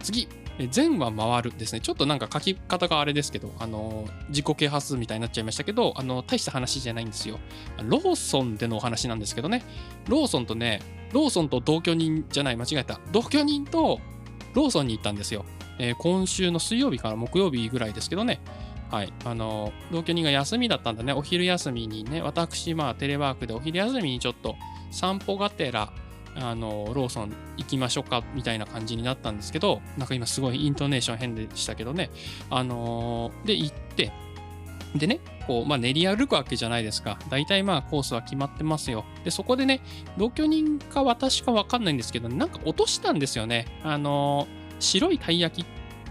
[0.00, 0.28] 次、
[0.58, 1.80] え全は回るですね。
[1.80, 7.38] ちょっとなんか書き方があれですけど、あの、自己啓発みたいになっちゃいましたけど、あの、大した話じゃないんですよ。
[7.82, 9.62] ローソンでのお話なんですけどね、
[10.08, 10.80] ローソンとね、
[11.12, 13.00] ローソンと同居人じゃない、間違えた。
[13.12, 14.00] 同居人と
[14.54, 15.44] ローソンに行ったんですよ。
[15.78, 18.40] えー今週の水曜日から木曜日ぐらいですけどね。
[18.90, 19.12] はい。
[19.24, 21.12] あの、同居人が休みだったんだね。
[21.12, 24.54] お昼休みにね、私、まあ、テレワークでお昼休みにちょっと
[24.90, 25.92] 散歩がてら、
[26.38, 32.10] あの、ローソン行きましょうか、みたいな感じになったんですけど、なんか今すごいイントネーション変でしたけどね。
[32.50, 34.12] あので、行って、
[34.94, 37.18] でね、こう、まあ、練り歩くわけじゃないですか。
[37.28, 39.04] 大体まあ、コースは決まってますよ。
[39.24, 39.80] で、そこでね、
[40.16, 43.66] 同居人か私かわかんないんですけど、なんか落としたんですよね。
[43.82, 44.46] あの
[44.78, 45.66] 白いたい焼き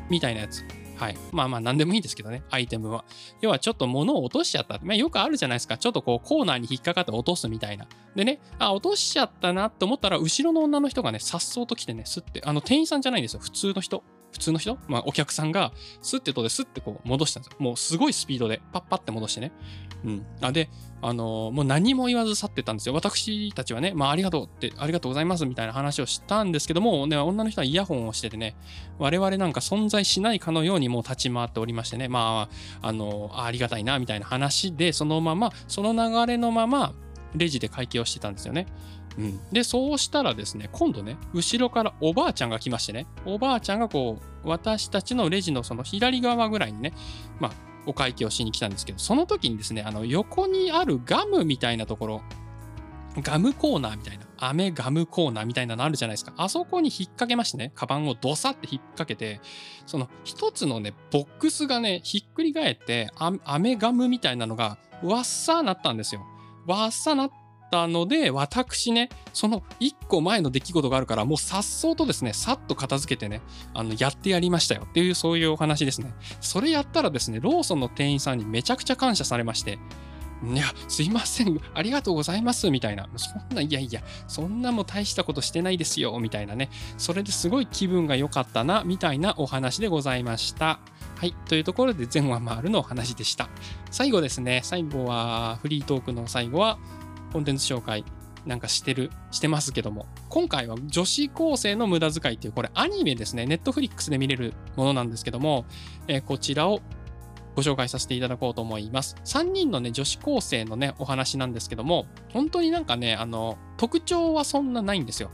[0.10, 0.64] みたいなやつ。
[0.96, 1.18] はい。
[1.32, 3.06] まあまあ、何でもいいんですけどね、アイテムは。
[3.42, 4.80] 要はちょっと物を落としちゃった。
[4.82, 5.78] まあよくあるじゃないですか。
[5.78, 7.88] ちょっとこうコーナーに引っかかって落とすみたいな。
[8.16, 13.40] でね、あ、落としちゃったなって思ったら、後ろの女の人がね、さっそうと来てね、すって、あの、店員さんじゃないんですよ。
[13.42, 14.04] 普通の人。
[14.32, 14.78] 普通の人？
[14.90, 15.72] まあお客さんが、
[16.02, 17.58] すってとですってこう戻したんですよ。
[17.60, 19.54] もうすごいスピードで、パッパって戻してね。
[20.06, 20.26] うん。
[20.42, 20.70] あ、で、
[21.02, 22.96] あのーもう何も言わず去ってたんですよ。
[22.96, 28.56] 私たちはね、まあありがとうって、ありがとうございますみたいな話をしたんですけども、ね、女の人はイヤホンをしててね、
[28.98, 32.48] 我々なんか存在しないかのようにもう立ち回っておりましてね、ま
[32.82, 36.94] あ、あの、あありがたいな、みたいな話で、そのまま、その流れのまま、
[37.36, 38.68] レジで会計をしてたんですよね。
[39.18, 39.40] うん。
[39.52, 46.94] で、そうしたらですね、今度ね、後ろからおばあちゃんが来ましてね、おばあちゃんがこう、私たちのレジのその左側ぐらいにね、
[47.40, 52.22] まあ、お会計をしに来たんですけど、その時にですね、あの、横にあるガムみたいなところ、
[53.22, 56.34] ガムコーナーみたいな、飴ガムコーナーみたいなのあるじゃないですか。
[56.38, 59.40] あそこに引っ掛けましてね、カバンをドサって引っ掛けて、
[59.86, 63.10] その一つのね、ボックスがね、ひっくり返って、
[63.46, 66.26] 飴ガムみたいなのが、わっさーなったんですよ。
[66.68, 67.32] わっさなっ
[67.70, 73.42] たので、私ね、その一個前の出来事があるから、もうさっそうとですね、さっと片付けてね、
[73.74, 76.14] あの、やってやりましたよっていう、そういうお話ですね。
[76.42, 79.80] それやったらですね、ローソンの店員さんにめちゃくちゃ感謝されまして、
[80.44, 83.08] いや、すいません、ありがとうございます、みたいな。
[83.16, 86.70] そんな、いやいや、そんなも大したことしてないですよ、みたいなね。
[86.98, 90.80] それですごい気分が良かったな、みたいなお話でございました。
[91.18, 91.34] はい。
[91.48, 93.50] というところで、前話回るのお話でした。
[93.90, 96.78] 最後ですね、最後は、フリートークの最後は、
[97.36, 98.06] コンテンツ紹介
[98.46, 105.66] なんかしてる、してますけども、今回は女子高生の無駄遣いっていう、これアニメですね、ネットフリックスで見れるものなんですけども、
[106.08, 106.80] えーこちらを
[107.54, 109.18] ご紹介させていただこうと思います。
[109.26, 115.30] 3人のね、女子高生のね、お話なんですけども、本当になんかね、あの、特徴はそんなないんですよ。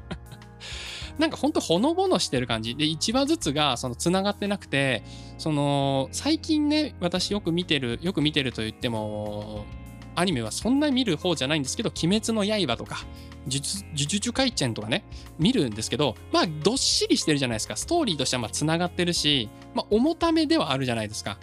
[1.18, 2.74] なんか本当ほのぼのしてる感じ。
[2.74, 5.04] で、1話ずつがその繋がってなくて、
[5.36, 9.66] その、最近ね、私よく見てる、よく見てると言っても、
[10.14, 13.04] アニメはそんな見る方じゃないんですけど、鬼滅の刃とか、
[13.46, 15.04] 呪術呪術廻戦とかね、
[15.38, 17.76] 見るんですけど、まあ、どっしりしてるじゃないですか。
[17.76, 21.38] ストーリーとしてはまあ繋がってるし、まあ、重ためではあるじゃないですか。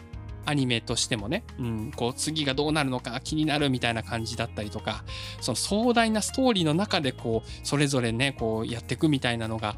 [0.46, 5.04] アニメとしてもね、うん、こう次がどうなるのか気になるみたいな感じだったりとか、
[5.42, 9.76] その壮大なストーリーの中でこう、それぞれね、こうやっていくみたいなのが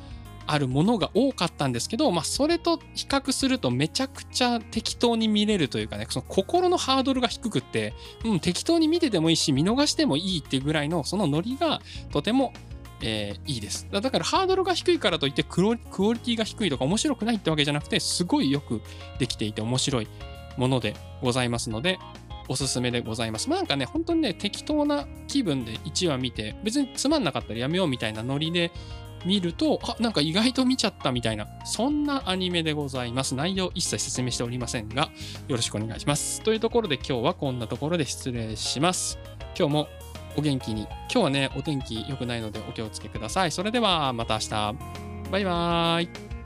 [0.48, 7.94] あるものが多かったんですけど、まあそれと比較するとめちゃくちゃ適当に見れるというかね、その心のハードルが低くって、
[8.26, 11.82] うん、適当に見ててもいいし、見逃してもいいっていうぐらいのそのノリが
[12.12, 12.54] とても
[13.02, 13.88] えーいいです。
[13.92, 18.82] だからハードルが低いからといってクオリクオリティが低いとか面白くないってわけじゃなくて、すごいよく
[19.20, 20.08] できていて面白い
[20.58, 21.98] ものでございますので、
[22.50, 23.48] おすすめでございます。
[23.48, 28.72] まあなんかね、本当にね、適当な気分で1話見て、別につまんなかったらやめようみたいなノリで
[29.26, 33.36] 見ると、あ、なんか意外と見ちゃったみたいな、そんなアニメでございます。
[33.36, 35.10] 内容一切説明しておりませんが、
[35.48, 36.42] よろしくお願いします。
[36.42, 39.18] というところで今日はこんなところで失礼します。
[39.58, 39.88] 今日も
[40.38, 40.84] お元気に。
[40.84, 43.52] 今日はね、お天気良くないのでお気をつけください。
[43.52, 44.50] それではまた明日。
[45.32, 46.39] バイバーイ。